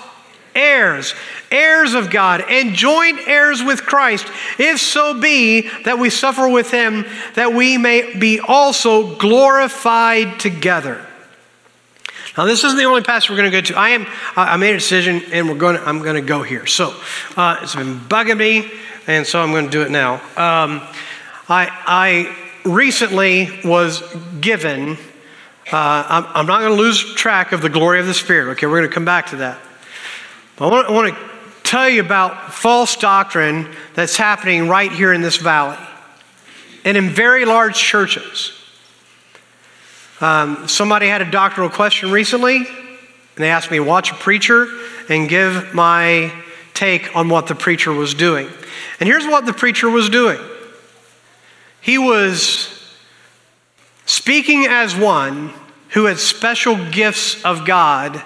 [0.60, 1.14] Heirs,
[1.50, 4.26] heirs of God, and joint heirs with Christ,
[4.58, 11.06] if so be that we suffer with him, that we may be also glorified together.
[12.36, 13.78] Now, this isn't the only passage we're going to go to.
[13.78, 14.06] I am.
[14.36, 15.76] I made a decision, and we're going.
[15.76, 16.66] To, I'm going to go here.
[16.66, 16.94] So,
[17.36, 18.70] uh, it's been bugging me,
[19.06, 20.14] and so I'm going to do it now.
[20.36, 20.82] Um,
[21.48, 24.02] I, I recently was
[24.40, 24.98] given
[25.72, 28.50] uh, I'm, I'm, not going to lose track of the glory of the Spirit.
[28.52, 29.60] Okay, we're going to come back to that.
[30.60, 31.30] I want, I want to
[31.62, 35.78] tell you about false doctrine that's happening right here in this valley
[36.84, 38.52] and in very large churches.
[40.20, 42.66] Um, somebody had a doctrinal question recently, and
[43.36, 44.68] they asked me to watch a preacher
[45.08, 46.30] and give my
[46.74, 48.46] take on what the preacher was doing.
[49.00, 50.38] And here's what the preacher was doing
[51.80, 52.68] he was
[54.04, 55.54] speaking as one
[55.90, 58.22] who had special gifts of God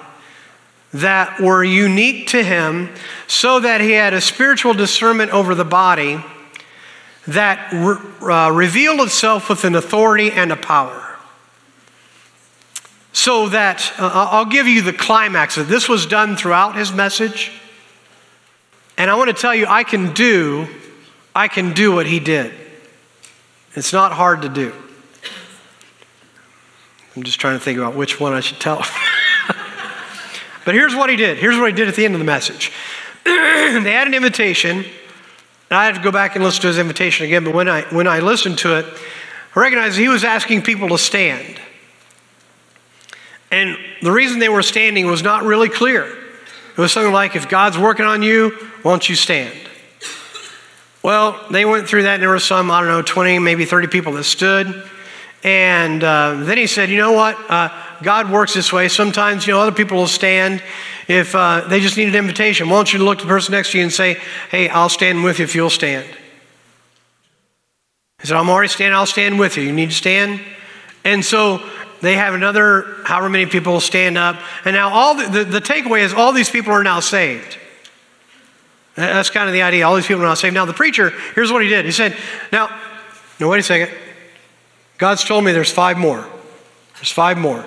[0.95, 2.89] that were unique to him,
[3.27, 6.23] so that he had a spiritual discernment over the body
[7.27, 11.17] that re- uh, revealed itself with an authority and a power.
[13.13, 17.53] So that uh, I'll give you the climax of this was done throughout his message.
[18.97, 20.69] And I want to tell you, I can do,
[21.35, 22.53] I can do what he did.
[23.75, 24.73] It's not hard to do.
[27.17, 28.85] I'm just trying to think about which one I should tell.
[30.65, 31.39] but here's what he did.
[31.39, 32.73] Here's what he did at the end of the message.
[33.25, 34.87] they had an invitation, and
[35.71, 37.45] I had to go back and listen to his invitation again.
[37.45, 38.87] But when I when I listened to it,
[39.55, 41.61] I recognized he was asking people to stand.
[43.51, 46.05] And the reason they were standing was not really clear.
[46.05, 49.57] It was something like, if God's working on you, won't you stand?
[51.05, 53.89] Well, they went through that, and there were some, I don't know, 20, maybe 30
[53.89, 54.91] people that stood.
[55.45, 57.39] And uh, then he said, You know what?
[57.49, 57.69] Uh,
[58.05, 58.89] God works this way.
[58.89, 60.63] Sometimes, you know, other people will stand
[61.09, 62.69] if uh, they just need an invitation.
[62.69, 64.19] Why don't you look at the person next to you and say,
[64.51, 66.07] Hey, I'll stand with you if you'll stand?
[68.21, 69.65] He said, I'm already standing, I'll stand with you.
[69.65, 70.41] You need to stand?
[71.05, 71.63] And so
[72.01, 74.41] they have another, however many people stand up.
[74.65, 77.59] And now all the, the, the takeaway is all these people are now saved.
[78.95, 79.87] That's kind of the idea.
[79.87, 80.55] All these people are now saved.
[80.55, 81.85] Now, the preacher, here's what he did.
[81.85, 82.17] He said,
[82.53, 82.69] Now,
[83.41, 83.95] no, wait a second.
[84.99, 86.25] God's told me there's five more.
[86.95, 87.67] There's five more.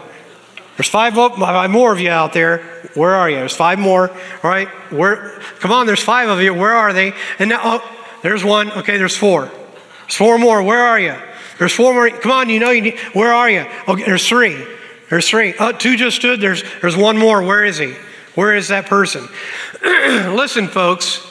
[0.77, 2.59] There's five, five more of you out there.
[2.93, 3.37] Where are you?
[3.37, 4.11] There's five more.
[4.11, 4.67] All right.
[4.91, 5.39] Where?
[5.59, 5.87] Come on.
[5.87, 6.53] There's five of you.
[6.53, 7.13] Where are they?
[7.39, 8.71] And now, oh, there's one.
[8.71, 8.97] Okay.
[8.97, 9.45] There's four.
[9.45, 10.61] There's four more.
[10.61, 11.15] Where are you?
[11.57, 12.11] There's four more.
[12.11, 12.49] Come on.
[12.49, 12.99] You know you need.
[13.13, 13.65] Where are you?
[13.87, 14.03] Okay.
[14.03, 14.63] There's three.
[15.09, 15.55] There's three.
[15.59, 16.41] Oh, two just stood.
[16.41, 17.41] There's there's one more.
[17.41, 17.95] Where is he?
[18.35, 19.27] Where is that person?
[19.83, 21.25] Listen, folks.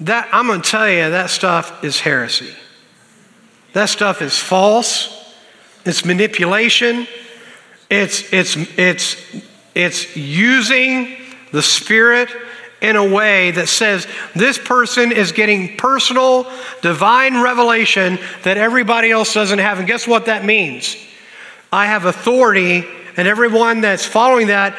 [0.00, 2.52] That I'm going to tell you that stuff is heresy.
[3.72, 5.34] That stuff is false.
[5.86, 7.06] It's manipulation.
[7.92, 9.22] It's, it's, it's,
[9.74, 11.14] it's using
[11.50, 12.30] the Spirit
[12.80, 16.50] in a way that says this person is getting personal,
[16.80, 19.78] divine revelation that everybody else doesn't have.
[19.78, 20.96] And guess what that means?
[21.70, 22.82] I have authority,
[23.18, 24.74] and everyone that's following that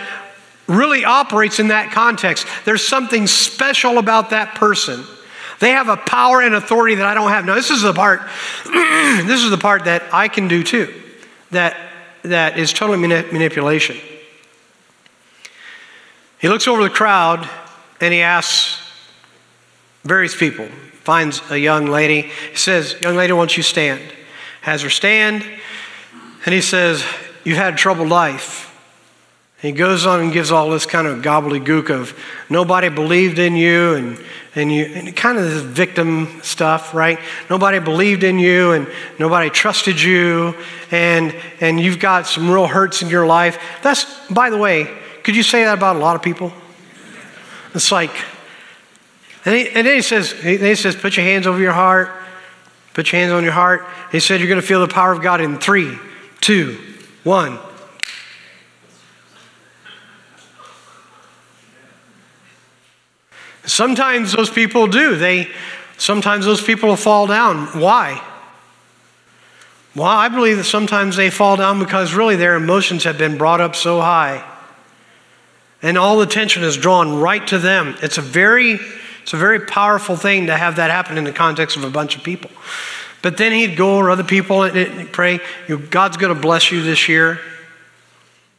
[0.65, 2.47] really operates in that context.
[2.65, 5.03] There's something special about that person.
[5.59, 7.45] They have a power and authority that I don't have.
[7.45, 8.21] Now, this is the part,
[8.65, 10.91] this is the part that I can do too,
[11.51, 11.77] that,
[12.23, 13.97] that is totally manipulation.
[16.39, 17.47] He looks over the crowd
[18.01, 18.79] and he asks
[20.03, 20.67] various people,
[21.03, 22.29] finds a young lady.
[22.51, 24.01] He says, Young lady, won't you stand?
[24.61, 25.45] Has her stand,
[26.45, 27.05] and he says,
[27.43, 28.72] You've had a troubled life.
[29.63, 32.13] He goes on and gives all this kind of gobbledygook of
[32.49, 34.19] nobody believed in you and,
[34.55, 37.17] and you and kind of this victim stuff, right?
[37.49, 40.53] Nobody believed in you and nobody trusted you
[40.91, 43.57] and and you've got some real hurts in your life.
[43.81, 44.93] That's by the way,
[45.23, 46.51] could you say that about a lot of people?
[47.73, 48.11] It's like
[49.45, 52.11] and, he, and then he says, he, he says, put your hands over your heart.
[52.93, 53.85] Put your hands on your heart.
[54.11, 55.97] He said, you're going to feel the power of God in three,
[56.41, 56.77] two,
[57.23, 57.59] one.
[63.65, 65.15] Sometimes those people do.
[65.15, 65.49] They
[65.97, 67.67] sometimes those people fall down.
[67.79, 68.21] Why?
[69.95, 73.61] Well, I believe that sometimes they fall down because really their emotions have been brought
[73.61, 74.43] up so high.
[75.81, 77.95] And all the tension is drawn right to them.
[78.01, 78.79] It's a very
[79.23, 82.17] it's a very powerful thing to have that happen in the context of a bunch
[82.17, 82.51] of people.
[83.21, 85.39] But then he'd go over other people and pray,
[85.89, 87.39] God's going to bless you this year.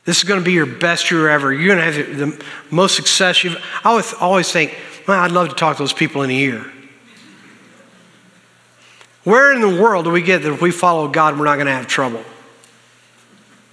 [0.07, 1.53] This is going to be your best year ever.
[1.53, 3.63] You're going to have the most success you've.
[3.85, 4.75] I always think,
[5.07, 6.65] well, I'd love to talk to those people in a year.
[9.25, 11.67] Where in the world do we get that if we follow God, we're not going
[11.67, 12.23] to have trouble?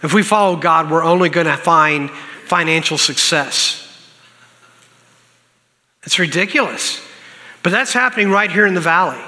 [0.02, 3.78] If we follow God, we're only going to find financial success.
[6.04, 7.02] It's ridiculous.
[7.64, 9.22] But that's happening right here in the valley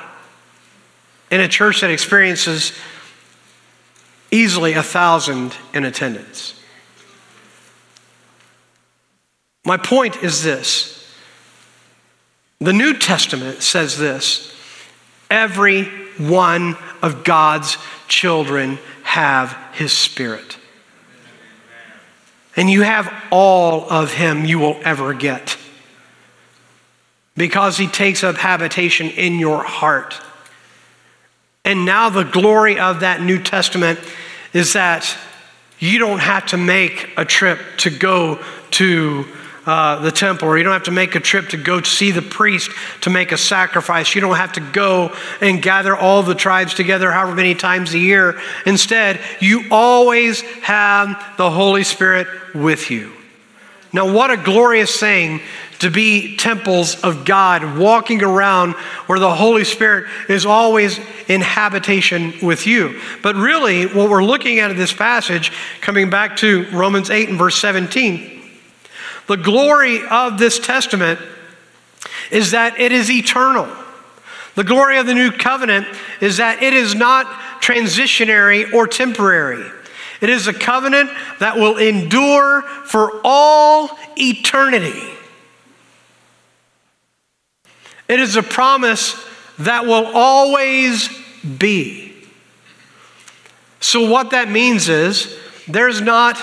[1.29, 2.73] in a church that experiences
[4.31, 6.59] easily a thousand in attendance.
[9.65, 11.02] My point is this
[12.65, 14.53] the New Testament says this
[15.29, 15.85] every
[16.17, 20.57] one of God's children have his spirit.
[22.55, 25.57] And you have all of him you will ever get
[27.35, 30.21] because he takes up habitation in your heart.
[31.65, 33.99] And now the glory of that New Testament
[34.53, 35.17] is that
[35.79, 38.39] you don't have to make a trip to go
[38.71, 39.25] to
[39.65, 42.21] uh, the temple, or you don't have to make a trip to go see the
[42.21, 42.69] priest
[43.01, 44.13] to make a sacrifice.
[44.13, 47.99] You don't have to go and gather all the tribes together however many times a
[47.99, 48.39] year.
[48.65, 53.13] Instead, you always have the Holy Spirit with you.
[53.93, 55.39] Now, what a glorious thing
[55.79, 58.73] to be temples of God, walking around
[59.05, 62.99] where the Holy Spirit is always in habitation with you.
[63.21, 65.51] But really, what we're looking at in this passage,
[65.81, 68.32] coming back to Romans 8 and verse 17,
[69.27, 71.19] the glory of this testament
[72.31, 73.67] is that it is eternal.
[74.55, 75.87] The glory of the new covenant
[76.21, 77.25] is that it is not
[77.61, 79.69] transitionary or temporary.
[80.21, 81.09] It is a covenant
[81.39, 85.09] that will endure for all eternity.
[88.07, 89.15] It is a promise
[89.59, 91.09] that will always
[91.57, 92.13] be.
[93.79, 96.41] So, what that means is there's not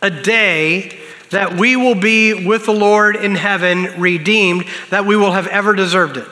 [0.00, 0.99] a day
[1.30, 5.74] that we will be with the Lord in heaven, redeemed, that we will have ever
[5.74, 6.28] deserved it.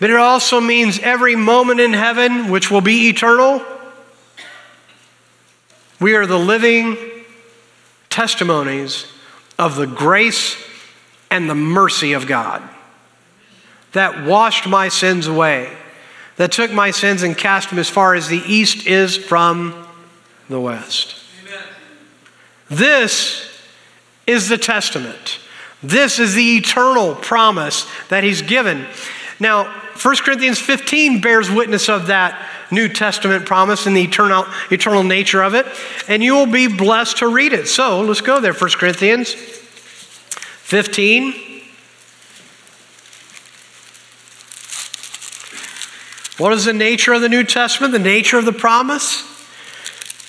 [0.00, 3.64] But it also means every moment in heaven, which will be eternal,
[6.00, 6.96] we are the living
[8.10, 9.06] testimonies
[9.58, 10.56] of the grace
[11.30, 12.62] and the mercy of God
[13.92, 15.72] that washed my sins away,
[16.36, 19.86] that took my sins and cast them as far as the east is from
[20.48, 21.23] the west.
[22.74, 23.48] This
[24.26, 25.38] is the testament.
[25.82, 28.86] This is the eternal promise that he's given.
[29.38, 29.64] Now,
[30.00, 35.42] 1 Corinthians 15 bears witness of that New Testament promise and the eternal, eternal nature
[35.42, 35.66] of it,
[36.08, 37.68] and you will be blessed to read it.
[37.68, 41.34] So let's go there, 1 Corinthians 15.
[46.38, 47.92] What is the nature of the New Testament?
[47.92, 49.33] The nature of the promise?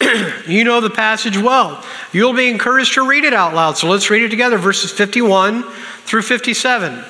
[0.48, 1.84] you know the passage well.
[2.12, 3.78] You'll be encouraged to read it out loud.
[3.78, 5.64] So let's read it together verses 51
[6.06, 7.04] through 57.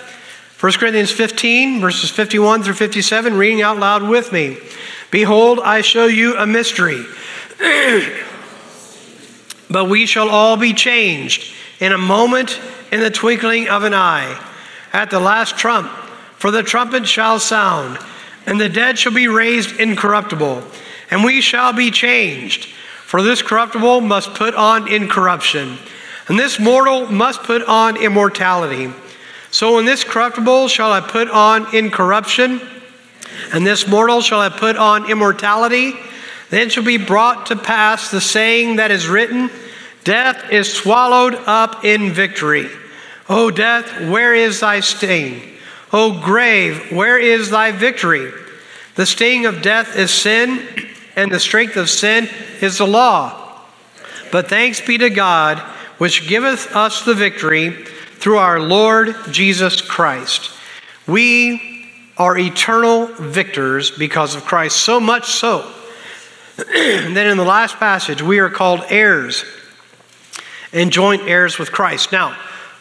[0.59, 4.57] 1 Corinthians 15, verses 51 through 57, reading out loud with me.
[5.11, 7.05] Behold, I show you a mystery.
[9.69, 12.59] but we shall all be changed in a moment,
[12.91, 14.41] in the twinkling of an eye,
[14.93, 15.91] at the last trump.
[16.37, 17.97] For the trumpet shall sound,
[18.45, 20.63] and the dead shall be raised incorruptible,
[21.11, 22.69] and we shall be changed.
[23.05, 25.77] For this corruptible must put on incorruption,
[26.27, 28.91] and this mortal must put on immortality.
[29.51, 32.59] So in this corruptible shall I put on incorruption,
[33.53, 35.93] and this mortal shall I put on immortality.
[36.49, 39.51] Then shall be brought to pass the saying that is written
[40.03, 42.69] Death is swallowed up in victory.
[43.29, 45.41] O death, where is thy sting?
[45.93, 48.31] O grave, where is thy victory?
[48.95, 50.65] The sting of death is sin
[51.15, 52.27] and the strength of sin
[52.65, 53.61] is the law.
[54.31, 55.59] But thanks be to God,
[55.97, 60.51] which giveth us the victory through our Lord Jesus Christ.
[61.07, 61.87] We
[62.17, 65.71] are eternal victors because of Christ, so much so
[66.57, 69.43] that in the last passage we are called heirs
[70.73, 72.11] and joint heirs with Christ.
[72.11, 72.37] Now,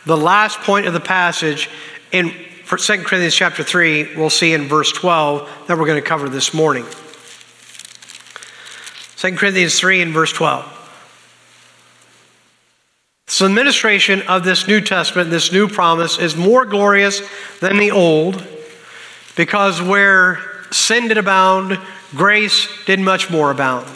[0.07, 1.69] the last point of the passage
[2.11, 6.29] in 2 Corinthians chapter 3, we'll see in verse 12 that we're going to cover
[6.29, 6.85] this morning.
[9.25, 10.71] 2 Corinthians 3 and verse 12.
[13.27, 17.23] So, the administration of this New Testament, this new promise, is more glorious
[17.61, 18.47] than the old
[19.35, 21.79] because where sin did abound,
[22.11, 23.87] grace did much more abound.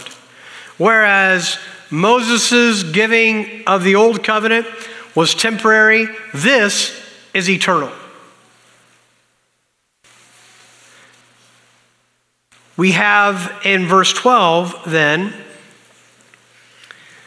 [0.79, 1.59] Whereas
[1.91, 4.66] Moses' giving of the old covenant
[5.14, 6.99] was temporary, this
[7.35, 7.93] is eternal.
[12.79, 15.35] We have in verse 12 then,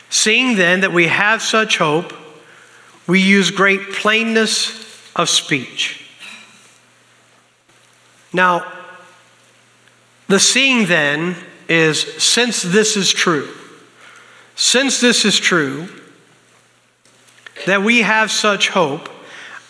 [0.10, 2.14] seeing then that we have such hope,
[3.06, 6.10] we use great plainness of speech.
[8.32, 8.66] Now,
[10.30, 11.36] the seeing then
[11.68, 13.50] is since this is true,
[14.56, 15.90] since this is true,
[17.66, 19.10] that we have such hope,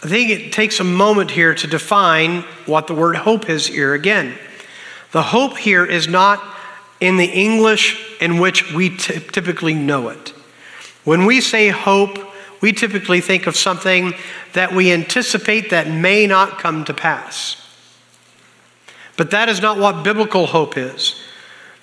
[0.04, 3.96] I think it takes a moment here to define what the word hope is here
[3.96, 4.38] again.
[5.12, 6.42] The hope here is not
[7.00, 10.30] in the English in which we t- typically know it.
[11.04, 12.18] When we say hope,
[12.62, 14.14] we typically think of something
[14.54, 17.58] that we anticipate that may not come to pass.
[19.18, 21.16] But that is not what biblical hope is.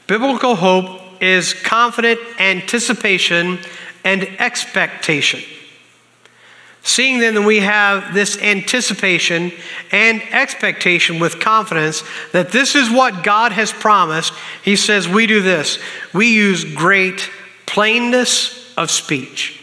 [0.06, 3.58] Biblical hope is confident anticipation
[4.04, 5.40] and expectation.
[6.82, 9.52] Seeing then that we have this anticipation
[9.92, 12.02] and expectation with confidence
[12.32, 15.78] that this is what God has promised, he says we do this.
[16.14, 17.30] We use great
[17.66, 19.60] plainness of speech.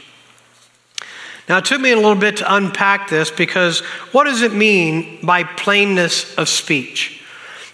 [1.47, 3.79] Now, it took me a little bit to unpack this because
[4.11, 7.23] what does it mean by plainness of speech?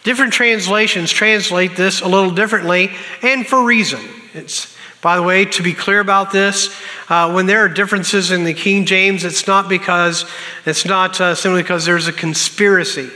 [0.03, 4.01] Different translations translate this a little differently and for reason.
[4.33, 6.75] It's, by the way, to be clear about this,
[7.09, 10.25] uh, when there are differences in the King James, it's not because,
[10.65, 13.09] it's not uh, simply because there's a conspiracy.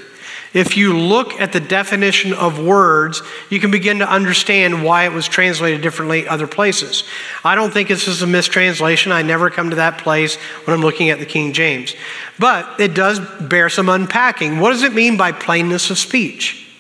[0.56, 5.12] If you look at the definition of words, you can begin to understand why it
[5.12, 7.04] was translated differently other places.
[7.44, 9.12] I don't think this is a mistranslation.
[9.12, 11.94] I never come to that place when I'm looking at the King James.
[12.40, 14.60] But it does bear some unpacking.
[14.60, 16.74] What does it mean by plainness of speech?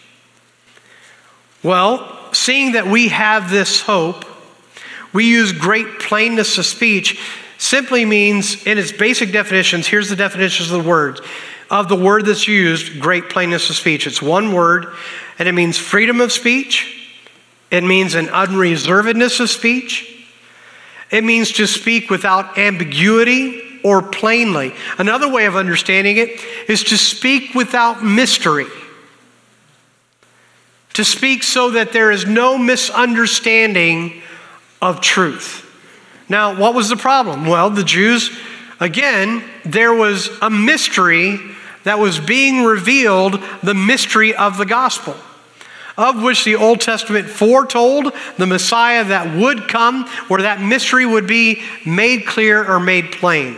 [1.61, 4.23] Well, seeing that we have this hope,
[5.15, 7.19] we use great plainness of speech
[7.57, 11.21] simply means, in its basic definitions, here's the definitions of the words
[11.71, 14.05] of the word that's used, great plainness of speech.
[14.05, 14.93] It's one word,
[15.39, 17.09] and it means freedom of speech,
[17.71, 20.27] it means an unreservedness of speech,
[21.09, 24.73] it means to speak without ambiguity or plainly.
[24.97, 28.67] Another way of understanding it is to speak without mystery.
[30.93, 34.21] To speak so that there is no misunderstanding
[34.85, 35.63] of truth.
[36.29, 37.45] Now, what was the problem?
[37.45, 38.29] Well, the Jews,
[38.79, 41.39] again, there was a mystery
[41.83, 45.15] that was being revealed the mystery of the gospel,
[45.97, 51.27] of which the Old Testament foretold the Messiah that would come, where that mystery would
[51.27, 53.57] be made clear or made plain.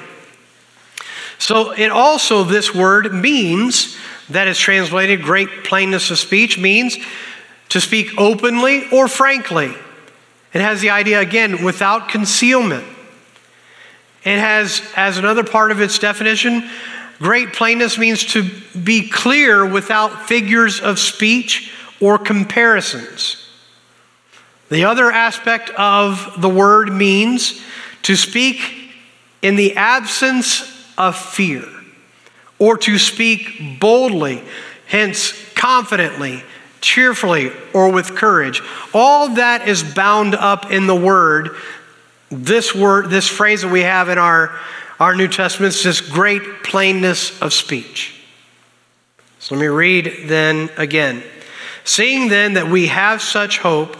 [1.39, 3.97] So, it also, this word means,
[4.29, 6.97] that is translated great plainness of speech, means
[7.69, 9.73] to speak openly or frankly.
[10.53, 12.85] It has the idea, again, without concealment.
[14.23, 16.69] It has, as another part of its definition,
[17.19, 18.43] Great plainness means to
[18.83, 23.43] be clear without figures of speech or comparisons.
[24.69, 27.61] The other aspect of the word means
[28.03, 28.91] to speak
[29.41, 30.61] in the absence
[30.97, 31.63] of fear
[32.59, 34.43] or to speak boldly,
[34.85, 36.43] hence confidently,
[36.81, 38.61] cheerfully, or with courage.
[38.93, 41.55] All that is bound up in the word.
[42.29, 44.57] This word, this phrase that we have in our
[44.99, 48.19] our New Testament is this great plainness of speech.
[49.39, 51.23] So let me read then again.
[51.83, 53.95] Seeing then that we have such hope,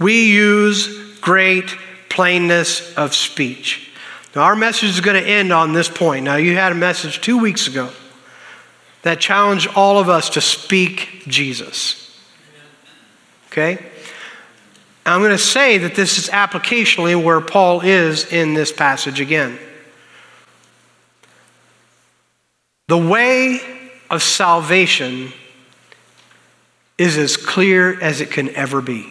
[0.00, 1.76] we use great
[2.08, 3.90] plainness of speech.
[4.34, 6.24] Now, our message is going to end on this point.
[6.24, 7.90] Now, you had a message two weeks ago
[9.06, 12.20] that challenge all of us to speak Jesus.
[13.46, 13.78] Okay?
[15.06, 19.60] I'm going to say that this is applicationally where Paul is in this passage again.
[22.88, 23.60] The way
[24.10, 25.32] of salvation
[26.98, 29.06] is as clear as it can ever be.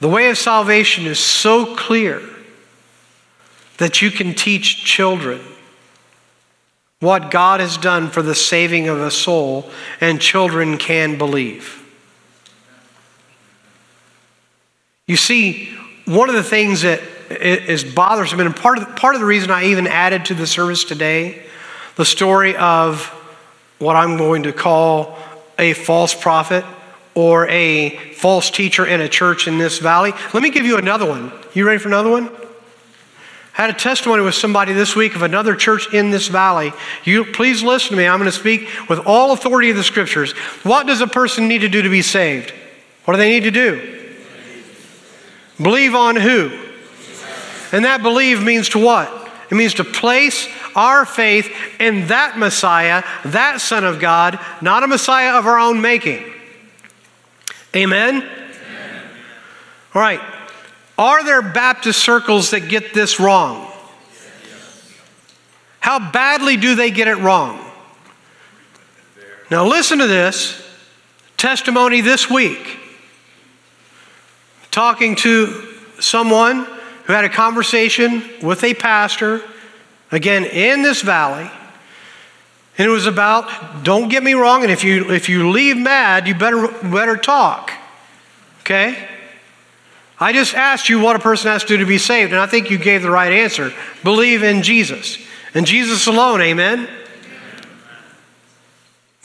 [0.00, 2.22] The way of salvation is so clear
[3.76, 5.42] that you can teach children
[7.02, 9.68] what God has done for the saving of a soul,
[10.00, 11.84] and children can believe.
[15.08, 15.74] You see,
[16.04, 18.38] one of the things that is bothersome.
[18.38, 21.42] And part of, part of the reason I even added to the service today
[21.96, 23.06] the story of
[23.80, 25.18] what I'm going to call
[25.58, 26.64] a false prophet
[27.16, 30.12] or a false teacher in a church in this valley.
[30.32, 31.32] Let me give you another one.
[31.52, 32.30] You ready for another one?
[33.56, 36.72] I had a testimony with somebody this week of another church in this valley.
[37.04, 38.08] You please listen to me.
[38.08, 40.32] I'm going to speak with all authority of the scriptures.
[40.62, 42.52] What does a person need to do to be saved?
[43.04, 43.98] What do they need to do?
[45.60, 46.50] Believe on who?
[47.72, 49.30] And that believe means to what?
[49.50, 54.86] It means to place our faith in that Messiah, that Son of God, not a
[54.86, 56.24] Messiah of our own making.
[57.76, 58.22] Amen?
[58.22, 59.04] Amen?
[59.94, 60.20] All right.
[60.98, 63.70] Are there Baptist circles that get this wrong?
[65.80, 67.58] How badly do they get it wrong?
[69.50, 70.62] Now, listen to this
[71.36, 72.78] testimony this week.
[74.70, 75.68] Talking to
[75.98, 76.66] someone
[77.04, 79.42] who had a conversation with a pastor,
[80.10, 81.50] again, in this valley.
[82.78, 86.26] And it was about, don't get me wrong, and if you, if you leave mad,
[86.26, 87.72] you better, better talk.
[88.60, 89.08] Okay?
[90.22, 92.46] I just asked you what a person has to do to be saved, and I
[92.46, 93.72] think you gave the right answer.
[94.04, 95.18] Believe in Jesus.
[95.54, 96.88] And Jesus alone, amen?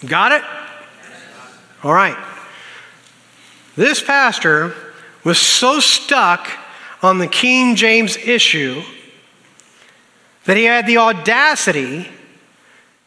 [0.06, 0.44] Got it?
[1.84, 2.18] All right.
[3.76, 4.74] This pastor
[5.24, 6.50] was so stuck
[7.04, 8.82] on the King James issue
[10.46, 12.08] that he had the audacity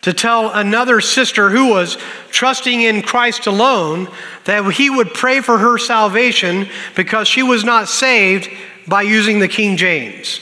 [0.03, 1.99] to tell another sister who was
[2.31, 4.09] trusting in Christ alone
[4.45, 8.49] that he would pray for her salvation because she was not saved
[8.87, 10.41] by using the King James.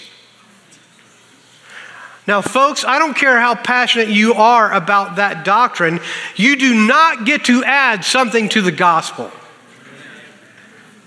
[2.29, 5.99] Now, folks, I don't care how passionate you are about that doctrine,
[6.37, 9.31] you do not get to add something to the gospel.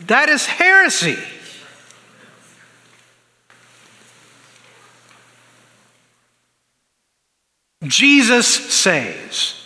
[0.08, 1.20] That is heresy.
[7.84, 9.58] Jesus saves.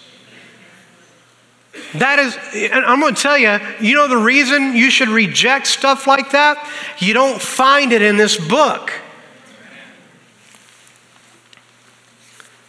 [1.95, 2.37] That is,
[2.71, 6.31] and I'm going to tell you, you know the reason you should reject stuff like
[6.31, 6.69] that?
[6.99, 8.91] You don't find it in this book.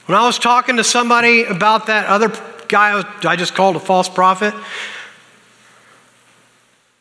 [0.07, 2.29] When I was talking to somebody about that other
[2.69, 4.55] guy I just called a false prophet,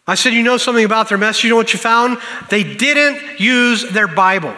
[0.08, 1.44] I said, You know something about their message?
[1.44, 2.20] You know what you found?
[2.50, 4.56] They didn't use their Bible.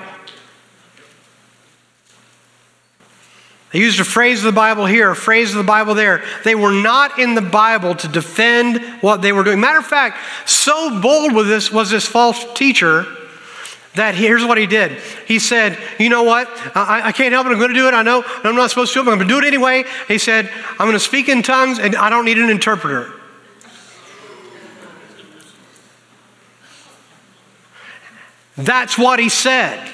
[3.71, 6.23] They used a phrase of the Bible here, a phrase of the Bible there.
[6.45, 9.59] They were not in the Bible to defend what they were doing.
[9.59, 13.05] Matter of fact, so bold with this was this false teacher
[13.95, 14.93] that here's what he did.
[15.27, 16.47] He said, You know what?
[16.75, 17.51] I, I can't help it.
[17.51, 17.93] I'm going to do it.
[17.93, 19.83] I know I'm not supposed to but I'm going to do it anyway.
[20.07, 23.11] He said, I'm going to speak in tongues and I don't need an interpreter.
[28.55, 29.93] That's what he said.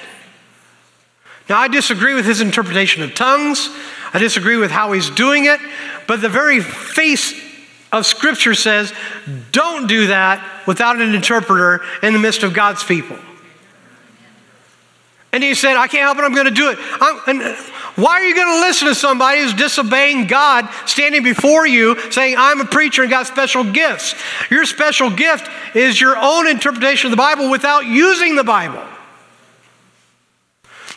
[1.49, 3.69] Now, I disagree with his interpretation of tongues.
[4.13, 5.59] I disagree with how he's doing it.
[6.07, 7.33] But the very face
[7.91, 8.93] of Scripture says,
[9.51, 13.17] don't do that without an interpreter in the midst of God's people.
[15.33, 16.77] And he said, I can't help it, I'm going to do it.
[17.95, 22.35] why are you going to listen to somebody who's disobeying God standing before you saying,
[22.37, 24.13] I'm a preacher and got special gifts?
[24.51, 28.83] Your special gift is your own interpretation of the Bible without using the Bible.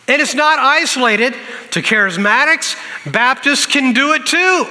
[0.09, 1.35] And it's not isolated
[1.73, 2.77] to charismatics,
[3.11, 4.67] Baptists can do it too.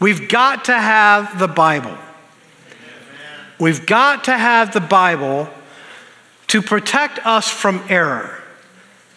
[0.00, 1.96] We've got to have the Bible.
[3.60, 5.48] We've got to have the Bible
[6.48, 8.42] to protect us from error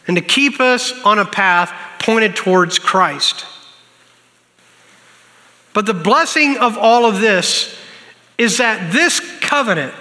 [0.08, 3.46] and to keep us on a path pointed towards Christ.
[5.74, 7.76] But the blessing of all of this
[8.38, 9.94] is that this covenant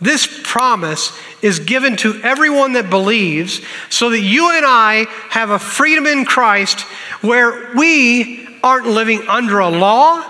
[0.00, 5.58] this promise is given to everyone that believes so that you and I have a
[5.58, 6.80] freedom in Christ
[7.20, 10.24] where we aren't living under a law,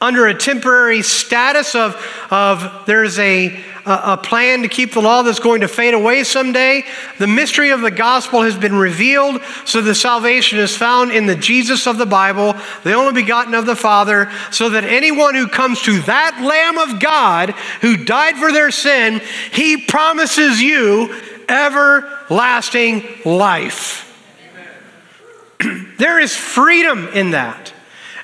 [0.00, 1.96] under a temporary status of,
[2.30, 6.84] of there's a, a plan to keep the law that's going to fade away someday.
[7.18, 11.36] The mystery of the gospel has been revealed, so the salvation is found in the
[11.36, 15.80] Jesus of the Bible, the only begotten of the Father, so that anyone who comes
[15.82, 19.20] to that Lamb of God who died for their sin,
[19.52, 21.14] he promises you
[21.48, 24.02] everlasting life.
[25.98, 27.72] there is freedom in that,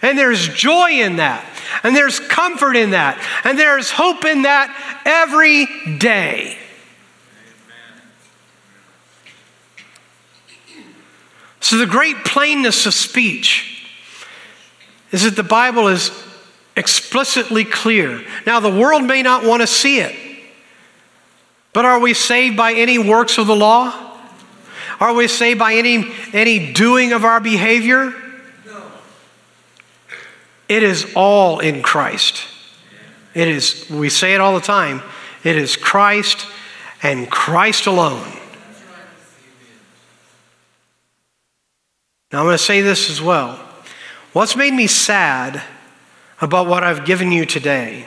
[0.02, 1.51] and there's joy in that.
[1.83, 3.23] And there's comfort in that.
[3.45, 5.66] And there's hope in that every
[5.99, 6.59] day.
[11.61, 13.87] So, the great plainness of speech
[15.12, 16.11] is that the Bible is
[16.77, 18.23] explicitly clear.
[18.47, 20.14] Now, the world may not want to see it,
[21.73, 23.95] but are we saved by any works of the law?
[25.01, 28.12] Are we saved by any, any doing of our behavior?
[30.68, 32.46] It is all in Christ.
[33.34, 35.02] It is, we say it all the time,
[35.44, 36.46] it is Christ
[37.02, 38.26] and Christ alone.
[42.32, 43.56] Now, I'm going to say this as well.
[44.32, 45.62] What's made me sad
[46.40, 48.06] about what I've given you today?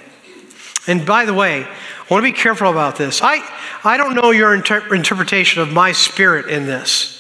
[0.88, 1.68] And by the way, I
[2.10, 3.22] want to be careful about this.
[3.22, 3.48] I,
[3.84, 7.15] I don't know your inter- interpretation of my spirit in this.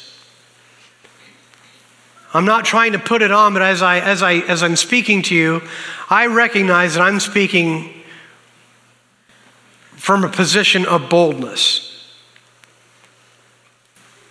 [2.35, 5.21] I'm not trying to put it on, but as, I, as, I, as I'm speaking
[5.23, 5.61] to you,
[6.09, 7.93] I recognize that I'm speaking
[9.95, 12.13] from a position of boldness.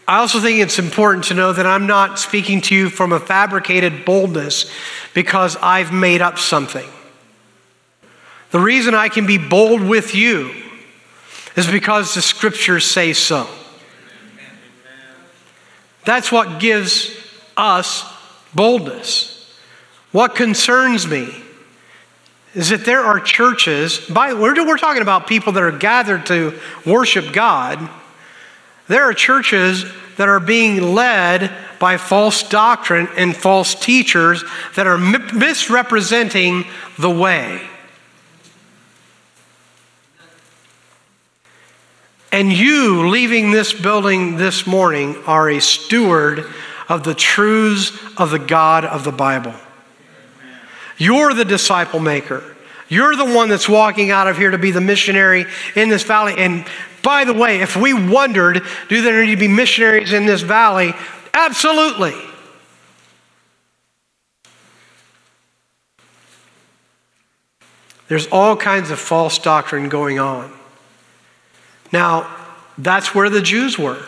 [0.06, 3.18] I also think it's important to know that I'm not speaking to you from a
[3.18, 4.70] fabricated boldness
[5.14, 6.86] because I've made up something.
[8.50, 10.54] The reason I can be bold with you
[11.56, 13.48] is because the scriptures say so.
[16.04, 17.23] That's what gives
[17.56, 18.04] us
[18.54, 19.30] boldness.
[20.12, 21.34] What concerns me
[22.54, 26.58] is that there are churches, by, we're, we're talking about people that are gathered to
[26.86, 27.90] worship God.
[28.86, 29.84] There are churches
[30.16, 31.50] that are being led
[31.80, 34.44] by false doctrine and false teachers
[34.76, 36.64] that are misrepresenting
[36.98, 37.60] the way.
[42.30, 46.46] And you leaving this building this morning are a steward
[46.88, 49.54] of the truths of the God of the Bible.
[50.96, 52.42] You're the disciple maker.
[52.88, 56.34] You're the one that's walking out of here to be the missionary in this valley.
[56.36, 56.64] And
[57.02, 60.94] by the way, if we wondered, do there need to be missionaries in this valley?
[61.32, 62.14] Absolutely.
[68.06, 70.52] There's all kinds of false doctrine going on.
[71.90, 72.30] Now,
[72.76, 74.04] that's where the Jews were.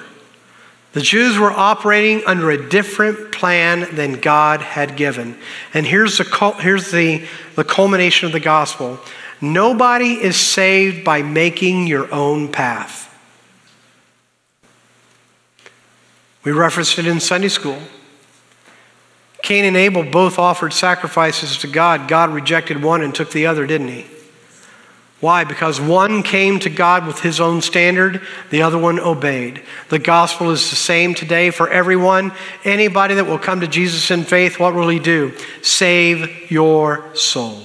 [0.97, 5.37] The Jews were operating under a different plan than God had given.
[5.75, 8.99] And here's the, here's the, the culmination of the gospel
[9.39, 13.15] nobody is saved by making your own path.
[16.45, 17.79] We referenced it in Sunday school.
[19.43, 22.09] Cain and Abel both offered sacrifices to God.
[22.09, 24.07] God rejected one and took the other, didn't he?
[25.27, 25.43] Why?
[25.43, 29.61] Because one came to God with his own standard, the other one obeyed.
[29.89, 32.31] The gospel is the same today for everyone.
[32.63, 35.33] Anybody that will come to Jesus in faith, what will he do?
[35.63, 37.61] Save your soul.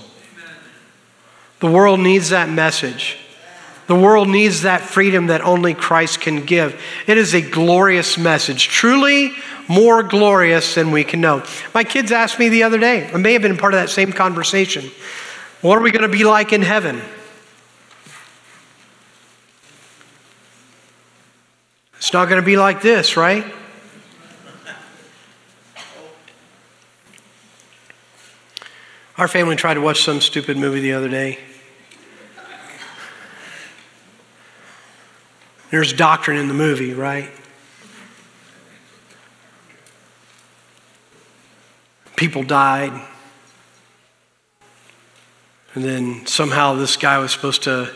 [1.59, 3.19] The world needs that message.
[3.85, 6.81] The world needs that freedom that only Christ can give.
[7.05, 9.33] It is a glorious message, truly
[9.67, 11.45] more glorious than we can know.
[11.75, 14.11] My kids asked me the other day, I may have been part of that same
[14.11, 14.89] conversation,
[15.61, 16.99] what are we going to be like in heaven?
[22.01, 23.45] It's not going to be like this, right?
[29.19, 31.37] Our family tried to watch some stupid movie the other day.
[35.69, 37.29] There's doctrine in the movie, right?
[42.15, 42.99] People died.
[45.75, 47.93] And then somehow this guy was supposed to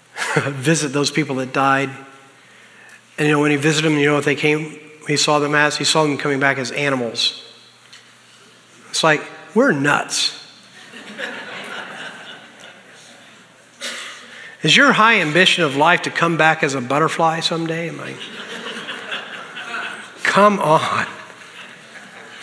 [0.36, 1.90] visit those people that died.
[3.20, 5.54] And you know, when he visited them, you know what they came, he saw them
[5.54, 5.76] as?
[5.76, 7.44] He saw them coming back as animals.
[8.88, 9.22] It's like,
[9.54, 10.42] we're nuts.
[14.62, 17.90] Is your high ambition of life to come back as a butterfly someday?
[17.90, 18.14] Am I?
[20.22, 21.06] come on.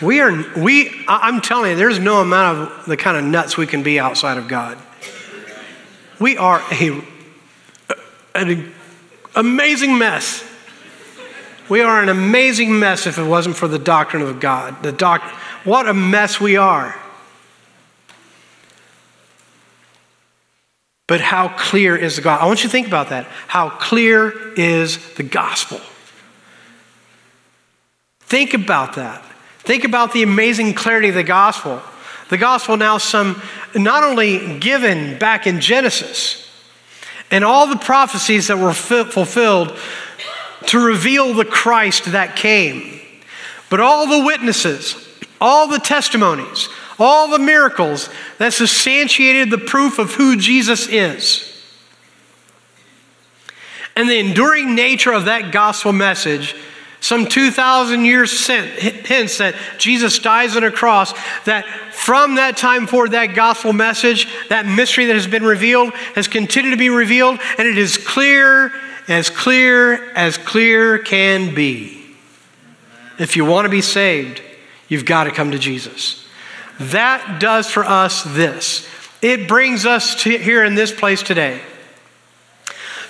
[0.00, 3.66] We are, we, I'm telling you, there's no amount of the kind of nuts we
[3.66, 4.78] can be outside of God.
[6.20, 7.02] We are a,
[8.36, 8.72] an
[9.34, 10.44] amazing mess.
[11.68, 14.82] We are an amazing mess if it wasn't for the doctrine of God.
[14.82, 15.22] The doc-
[15.64, 16.94] what a mess we are.
[21.06, 22.44] But how clear is the gospel?
[22.44, 23.26] I want you to think about that.
[23.46, 25.80] How clear is the gospel?
[28.20, 29.24] Think about that.
[29.60, 31.82] Think about the amazing clarity of the gospel.
[32.28, 33.40] The gospel now some
[33.74, 36.46] not only given back in Genesis
[37.30, 39.78] and all the prophecies that were fulfilled
[40.66, 43.00] to reveal the Christ that came.
[43.70, 45.08] But all the witnesses,
[45.40, 51.44] all the testimonies, all the miracles that substantiated the proof of who Jesus is.
[53.94, 56.54] And the enduring nature of that gospel message,
[57.00, 61.12] some 2,000 years since hence, that Jesus dies on a cross,
[61.44, 66.26] that from that time forward, that gospel message, that mystery that has been revealed, has
[66.26, 68.72] continued to be revealed, and it is clear
[69.08, 72.04] as clear as clear can be.
[73.18, 74.42] If you want to be saved,
[74.86, 76.26] you've got to come to Jesus.
[76.78, 78.86] That does for us this
[79.20, 81.60] it brings us to here in this place today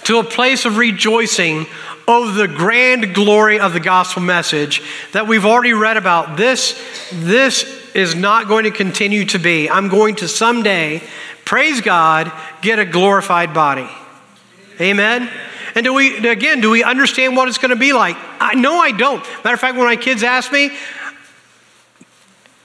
[0.05, 1.67] to a place of rejoicing
[2.07, 4.81] over the grand glory of the gospel message
[5.13, 6.39] that we've already read about.
[6.39, 6.83] This,
[7.13, 9.69] this is not going to continue to be.
[9.69, 11.03] I'm going to someday,
[11.45, 12.33] praise God,
[12.63, 13.89] get a glorified body.
[14.81, 15.29] Amen?
[15.79, 18.17] And do we, again, do we understand what it's going to be like?
[18.41, 19.21] I, no, I don't.
[19.45, 20.73] Matter of fact, when my kids ask me,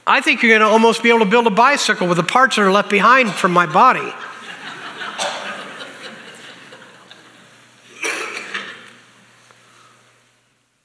[0.08, 2.56] I think you're going to almost be able to build a bicycle with the parts
[2.56, 4.12] that are left behind from my body.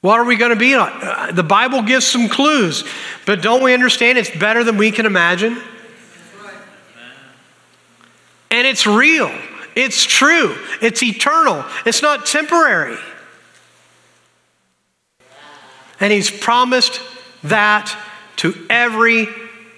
[0.01, 0.93] What are we going to be like?
[1.03, 2.83] Uh, the Bible gives some clues,
[3.25, 5.59] but don't we understand it's better than we can imagine?
[8.51, 9.31] And it's real,
[9.79, 12.97] it's true, it's eternal, it's not temporary.
[16.01, 16.99] And He's promised
[17.43, 17.97] that
[18.37, 19.29] to every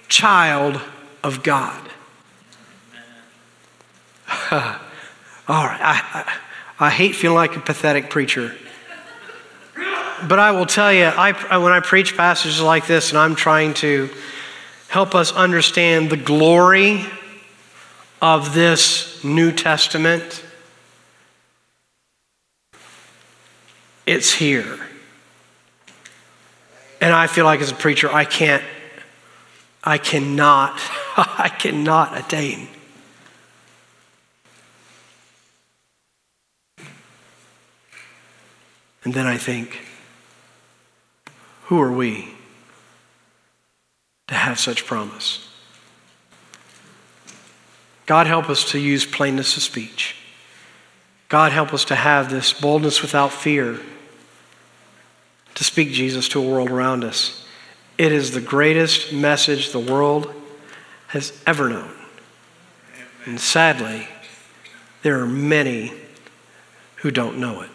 [0.08, 0.80] child
[1.22, 1.80] of God.
[4.50, 6.02] All right, I,
[6.78, 8.56] I, I hate feeling like a pathetic preacher.
[10.28, 13.74] But I will tell you, I, when I preach passages like this and I'm trying
[13.74, 14.10] to
[14.88, 17.06] help us understand the glory
[18.22, 20.44] of this New Testament,
[24.06, 24.78] it's here.
[27.00, 28.62] And I feel like as a preacher, I can't,
[29.82, 30.74] I cannot,
[31.16, 32.68] I cannot attain.
[39.02, 39.80] And then I think,
[41.64, 42.28] who are we
[44.28, 45.51] to have such promise?
[48.12, 50.16] God help us to use plainness of speech.
[51.30, 53.80] God help us to have this boldness without fear
[55.54, 57.46] to speak Jesus to a world around us.
[57.96, 60.30] It is the greatest message the world
[61.06, 61.90] has ever known.
[63.24, 64.06] And sadly,
[65.00, 65.94] there are many
[66.96, 67.70] who don't know it.